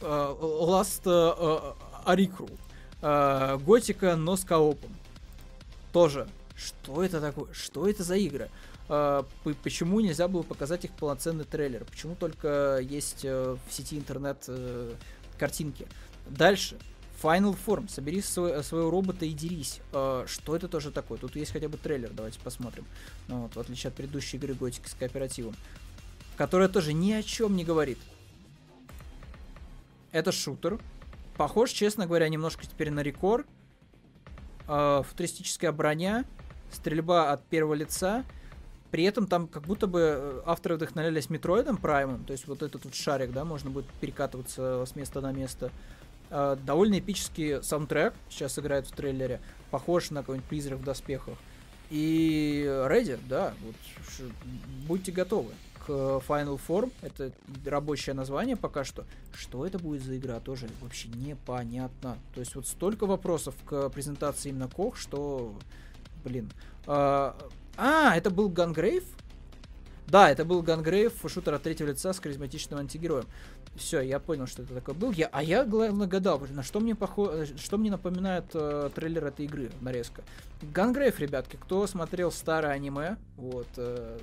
[0.00, 2.48] uh, Last uh, Арикру.
[3.00, 4.94] Uh, Готика, но с коопом.
[5.92, 6.28] Тоже.
[6.54, 7.52] Что это такое?
[7.52, 8.50] Что это за игры?
[8.88, 9.26] Uh,
[9.62, 11.84] почему нельзя было показать их полноценный трейлер?
[11.84, 14.96] Почему только есть uh, в сети интернет uh,
[15.38, 15.86] картинки?
[16.28, 16.78] Дальше.
[17.22, 17.88] Final Form.
[17.88, 19.80] Собери свой, своего робота и дерись.
[19.92, 21.18] Uh, что это тоже такое?
[21.18, 22.84] Тут есть хотя бы трейлер, давайте посмотрим.
[23.28, 25.54] Ну, вот, в отличие от предыдущей игры Готики с кооперативом.
[26.36, 27.98] Которая тоже ни о чем не говорит.
[30.12, 30.78] Это шутер.
[31.36, 33.46] Похож, честно говоря, немножко теперь на рекорд.
[34.66, 36.24] Uh, футуристическая броня.
[36.72, 38.24] Стрельба от первого лица.
[38.90, 42.84] При этом там как будто бы э, авторы вдохновлялись Метроидом Праймом, то есть вот этот
[42.84, 45.70] вот шарик, да, можно будет перекатываться с места на место.
[46.28, 51.38] Uh, довольно эпический саундтрек сейчас играет в трейлере, похож на какой-нибудь призрак в доспехах.
[51.88, 53.76] И ready, да, вот,
[54.88, 55.52] будьте готовы
[55.86, 57.30] к Final Form, это
[57.64, 59.04] рабочее название пока что.
[59.32, 62.18] Что это будет за игра, тоже вообще непонятно.
[62.34, 65.56] То есть вот столько вопросов к презентации именно Koch, что,
[66.24, 66.50] блин.
[66.86, 67.34] Э,
[67.76, 69.04] а, это был Gungrave?
[70.06, 73.26] Да, это был Gungrave, шутер от третьего лица с харизматичным антигероем.
[73.74, 75.10] Все, я понял, что это такое был.
[75.10, 77.44] Я, а я, главное, гадал, на что мне, похо...
[77.56, 80.22] что мне напоминает э, трейлер этой игры, нарезка.
[80.62, 84.18] Гангрейв, ребятки, кто смотрел старое аниме, вот, э,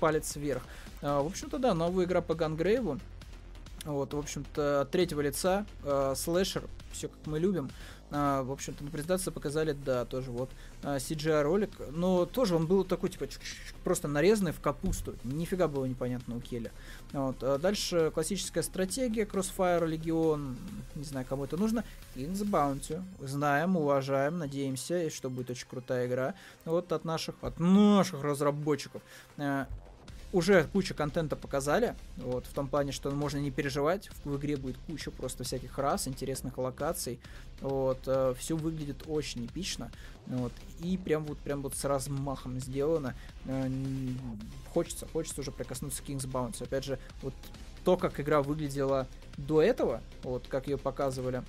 [0.00, 0.62] палец вверх.
[1.02, 2.98] Э, в общем-то, да, новая игра по Гангрейву.
[3.84, 7.70] Вот, в общем-то, от третьего лица, э, слэшер, все как мы любим.
[8.10, 10.50] А, в общем-то, на презентации показали, да, тоже вот
[10.82, 13.26] а, CGI ролик, но тоже он был такой, типа,
[13.84, 15.14] просто нарезанный в капусту.
[15.24, 16.70] Нифига было непонятно у Келя.
[17.12, 17.42] Вот.
[17.42, 20.56] А дальше классическая стратегия, Crossfire, Legion,
[20.94, 21.84] не знаю, кому это нужно.
[22.14, 23.02] In the Bounty.
[23.20, 26.34] Знаем, уважаем, надеемся, что будет очень крутая игра.
[26.64, 29.02] Вот от наших, от наших разработчиков.
[30.30, 34.58] Уже кучу контента показали, вот, в том плане, что можно не переживать, в, в игре
[34.58, 37.18] будет куча просто всяких рас, интересных локаций,
[37.62, 39.90] вот, э, все выглядит очень эпично,
[40.26, 43.14] вот, и прям вот, прям вот с размахом сделано,
[43.46, 43.70] э,
[44.74, 47.32] хочется, хочется уже прикоснуться к King's Bounce, опять же, вот
[47.84, 49.06] то, как игра выглядела
[49.38, 51.42] до этого, вот, как ее показывали,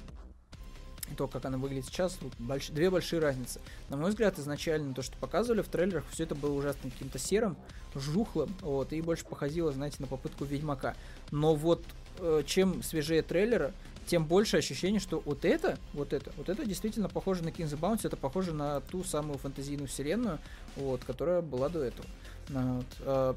[1.16, 2.70] то, как она выглядит сейчас, больш...
[2.70, 3.60] две большие разницы.
[3.90, 7.58] На мой взгляд, изначально то, что показывали в трейлерах, все это было ужасно каким-то серым,
[7.96, 10.96] жухлым, вот, и больше походило, знаете, на попытку Ведьмака.
[11.32, 11.84] Но вот
[12.20, 13.74] э, чем свежее трейлера,
[14.06, 18.02] тем больше ощущение, что вот это, вот это, вот это действительно похоже на King's Bounty,
[18.08, 20.40] это похоже на ту самую фантазийную вселенную,
[20.76, 22.08] вот, которая была до этого.
[22.50, 23.34] Вот, э,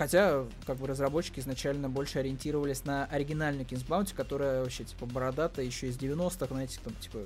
[0.00, 5.60] Хотя, как бы, разработчики изначально больше ориентировались на оригинальную Kings Bounty, которая вообще, типа, бородата
[5.60, 7.18] еще из 90-х, знаете, там, типа,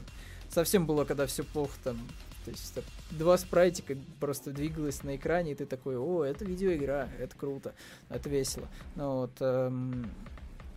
[0.51, 1.97] совсем было, когда все плохо там.
[2.45, 7.11] То есть, так, два спрайтика просто двигалось на экране, и ты такой, о, это видеоигра,
[7.17, 7.75] это круто,
[8.09, 8.67] это весело.
[8.97, 10.11] Ну, вот, эм,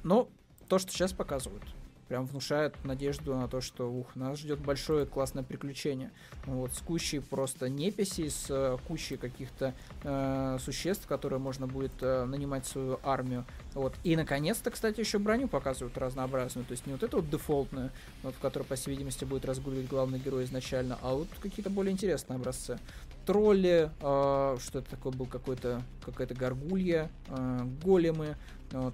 [0.03, 0.29] но
[0.67, 1.63] то, что сейчас показывают,
[2.08, 6.12] прям внушает надежду на то, что ух, нас ждет большое классное приключение.
[6.45, 12.26] Вот, с кучей просто неписи, с э, кучей каких-то э, существ, которые можно будет э,
[12.26, 13.45] нанимать свою армию.
[13.74, 13.93] Вот.
[14.03, 16.66] И наконец-то, кстати, еще броню показывают разнообразную.
[16.66, 17.91] То есть не вот эту вот дефолтную,
[18.24, 21.91] вот, в которой, по всей видимости, будет разгуливать главный герой изначально, а вот какие-то более
[21.91, 22.80] интересные образцы.
[23.26, 28.38] Тролли, э, что это такое был какой-то какая-то горгулья, э, големы,
[28.72, 28.93] вот,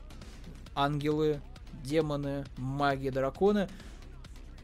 [0.76, 1.40] ангелы,
[1.84, 3.70] демоны, маги, драконы.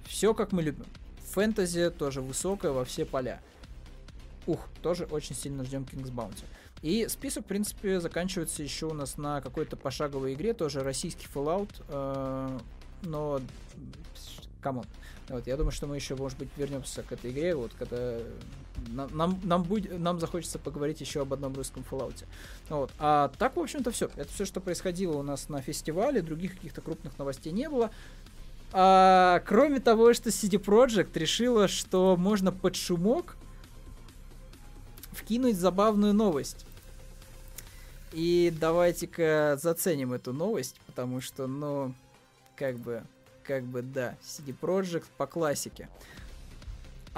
[0.05, 0.85] Все как мы любим.
[1.31, 3.41] Фэнтези тоже высокая во все поля.
[4.47, 6.43] Ух, тоже очень сильно ждем King's Bounty.
[6.81, 11.69] И список, в принципе, заканчивается еще у нас на какой-то пошаговой игре, тоже российский Fallout,
[11.89, 12.59] э,
[13.03, 13.41] но
[14.61, 14.85] come on.
[15.27, 18.19] Вот, я думаю, что мы еще, может быть, вернемся к этой игре, вот, когда
[18.87, 22.25] нам, нам, нам, будет, нам захочется поговорить еще об одном русском Fallout.
[22.69, 22.91] Вот.
[22.99, 24.09] А так, в общем-то, все.
[24.15, 27.91] Это все, что происходило у нас на фестивале, других каких-то крупных новостей не было.
[28.71, 33.35] А, кроме того, что CD Projekt решила, что можно под шумок
[35.11, 36.65] вкинуть забавную новость.
[38.11, 41.93] И давайте-ка заценим эту новость, потому что, ну,
[42.55, 43.03] как бы,
[43.43, 45.89] как бы, да, CD Projekt по классике.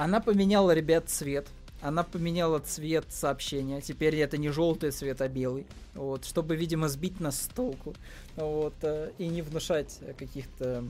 [0.02, 1.48] Она поменяла, ребят, цвет.
[1.80, 3.82] Она поменяла цвет сообщения.
[3.82, 5.68] Теперь это не желтый цвет, а белый.
[5.94, 7.94] Вот, чтобы, видимо, сбить нас с толку.
[8.36, 10.84] Вот, э, и не внушать каких-то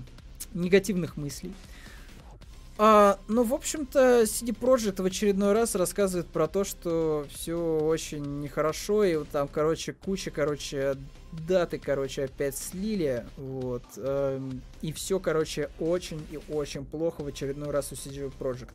[0.54, 1.54] негативных мыслей.
[2.84, 8.40] А, ну, в общем-то, CD Projekt в очередной раз рассказывает про то, что все очень
[8.40, 10.96] нехорошо, и вот там, короче, куча, короче,
[11.32, 17.70] даты, короче, опять слили, вот, эм, и все, короче, очень и очень плохо в очередной
[17.70, 18.72] раз у CD Projekt.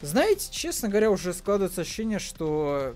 [0.00, 2.94] Знаете, честно говоря, уже складывается ощущение, что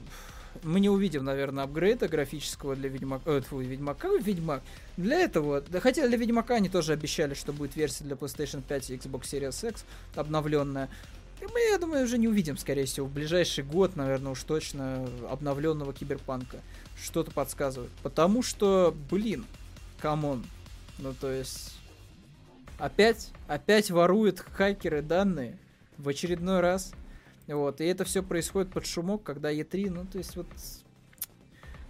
[0.63, 3.31] мы не увидим, наверное, апгрейда графического для Ведьмака.
[3.31, 4.63] Э, фу, Ведьмака, Ведьмак.
[4.97, 8.91] Для этого, да, хотя для Ведьмака они тоже обещали, что будет версия для PlayStation 5
[8.91, 9.85] и Xbox Series X
[10.15, 10.89] обновленная.
[11.41, 15.09] И мы, я думаю, уже не увидим, скорее всего, в ближайший год, наверное, уж точно
[15.31, 16.59] обновленного киберпанка.
[17.01, 17.93] Что-то подсказывает.
[18.03, 19.45] Потому что, блин,
[20.01, 20.45] come on.
[20.99, 21.75] Ну, то есть...
[22.79, 25.59] Опять, опять воруют хакеры данные
[25.97, 26.93] в очередной раз.
[27.49, 30.47] Вот, и это все происходит под шумок, когда E3, ну, то есть вот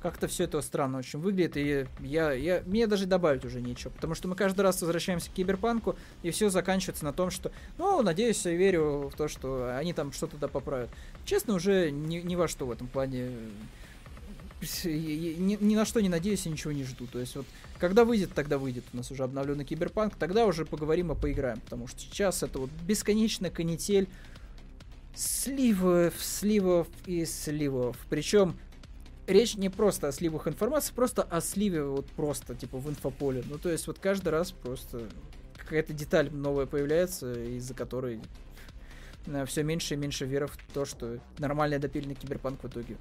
[0.01, 4.15] как-то все это странно очень выглядит, и я, я, мне даже добавить уже нечего, потому
[4.15, 8.45] что мы каждый раз возвращаемся к киберпанку, и все заканчивается на том, что, ну, надеюсь,
[8.45, 10.91] я верю в то, что они там что-то да поправят.
[11.25, 13.33] Честно, уже ни, ни во что в этом плане
[14.85, 17.07] ни, ни на что не надеюсь и ничего не жду.
[17.07, 17.47] То есть вот,
[17.79, 21.87] когда выйдет, тогда выйдет у нас уже обновленный киберпанк, тогда уже поговорим и поиграем, потому
[21.87, 24.09] что сейчас это вот бесконечная канитель,
[25.15, 27.97] сливов, сливов и сливов.
[28.09, 28.57] Причем
[29.27, 33.45] речь не просто о сливах информации, просто о сливе вот просто, типа, в инфополе.
[33.47, 35.09] Ну, то есть вот каждый раз просто
[35.57, 38.21] какая-то деталь новая появляется, из-за которой
[39.27, 42.97] э, все меньше и меньше веры в то, что нормальный допильный киберпанк в итоге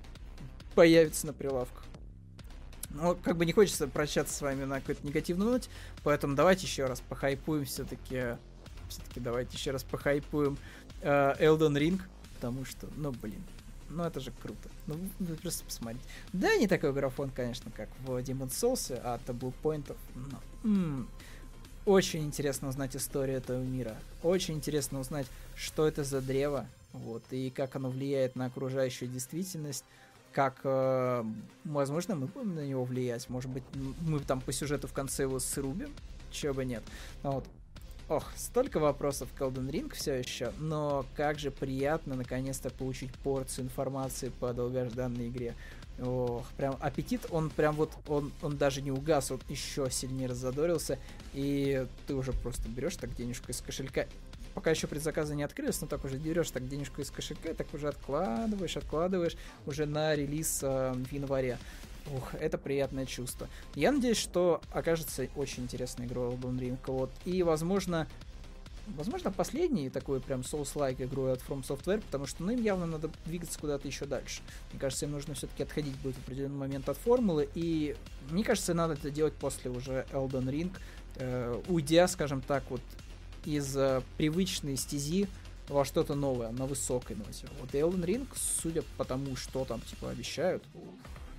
[0.76, 1.86] появится на прилавках.
[2.90, 5.70] Ну, как бы не хочется прощаться с вами на какой-то негативной ноте,
[6.04, 8.38] поэтому давайте еще раз похайпуем все-таки.
[8.90, 10.58] Все-таки давайте еще раз похайпуем
[11.02, 12.02] Elden Ring,
[12.36, 13.42] потому что, ну, блин,
[13.90, 14.70] ну это же круто.
[14.86, 14.98] Ну,
[15.42, 16.04] просто посмотрите.
[16.34, 21.10] Да, не такой графон, конечно, как в Demon's Souls а от Blue Point, но м-м,
[21.86, 23.96] очень интересно узнать историю этого мира.
[24.24, 29.86] Очень интересно узнать, что это за древо, вот, и как оно влияет на окружающую действительность
[30.38, 31.24] как, э,
[31.64, 33.28] возможно, мы будем на него влиять.
[33.28, 33.64] Может быть,
[34.02, 35.92] мы там по сюжету в конце его срубим,
[36.30, 36.84] чего бы нет.
[37.24, 37.44] Вот.
[38.10, 43.66] Ох, столько вопросов к Elden Ring все еще, но как же приятно наконец-то получить порцию
[43.66, 45.56] информации по долгожданной игре.
[46.00, 51.00] Ох, прям аппетит, он прям вот, он, он даже не угас, он еще сильнее раззадорился,
[51.34, 54.06] и ты уже просто берешь так денежку из кошелька,
[54.54, 57.90] пока еще предзаказы не открылись, но так уже берешь так денежку из кошелька, так уже
[57.90, 59.36] откладываешь, откладываешь
[59.66, 61.58] уже на релиз э, в январе.
[62.16, 63.48] Ух, это приятное чувство.
[63.76, 66.78] Я надеюсь, что окажется очень интересной игрой Elden Ring.
[66.88, 67.12] Вот.
[67.26, 68.08] И, возможно,
[68.96, 73.10] возможно, последний такой прям Souls-like игру от From Software, потому что ну, им явно надо
[73.26, 74.42] двигаться куда-то еще дальше.
[74.72, 77.96] Мне кажется, им нужно все-таки отходить будет в определенный момент от формулы, и
[78.30, 80.72] мне кажется, надо это делать после уже Elden Ring,
[81.16, 82.82] э, уйдя, скажем так, вот
[83.46, 85.28] из э, привычной стези
[85.68, 87.48] во что-то новое, на высокой ноте.
[87.60, 90.64] Вот Elden Ring, судя по тому, что там типа обещают,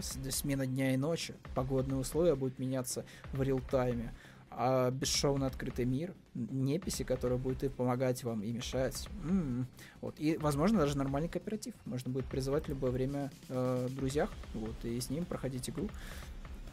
[0.00, 4.12] смена дня и ночи, погодные условия будут меняться в реал-тайме,
[4.50, 9.08] а бесшовно открытый мир, неписи, которые будут и помогать вам, и мешать.
[9.22, 9.66] М-м-м.
[10.00, 10.14] Вот.
[10.18, 11.74] И, возможно, даже нормальный кооператив.
[11.84, 15.88] Можно будет призывать в любое время э, друзьях, вот, и с ним проходить игру.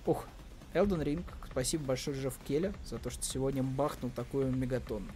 [0.06, 0.26] Ух,
[0.74, 5.12] Elden Ring, спасибо большое Джефф Келли за то, что сегодня бахнул такую мегатонну.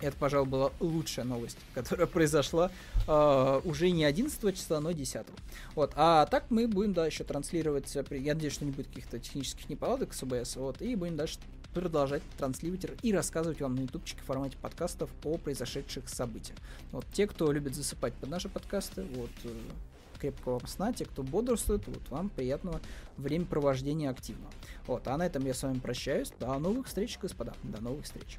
[0.00, 2.70] Это, пожалуй, была лучшая новость, которая произошла
[3.06, 5.26] э, уже не 11 числа, но 10.
[5.74, 5.92] Вот.
[5.96, 9.68] А так мы будем, да, еще транслировать, э, я надеюсь, что не будет каких-то технических
[9.68, 11.38] неполадок с OBS, вот, и будем дальше
[11.74, 16.56] продолжать транслировать и рассказывать вам на ютубчике в формате подкастов о произошедших событиях.
[16.92, 19.48] Вот те, кто любит засыпать под наши подкасты, вот, э,
[20.24, 22.80] крепкого вам сна, те, кто бодрствует, вот вам приятного
[23.18, 24.52] времяпровождения активного.
[24.86, 26.32] Вот, а на этом я с вами прощаюсь.
[26.40, 27.54] До новых встреч, господа.
[27.62, 28.38] До новых встреч.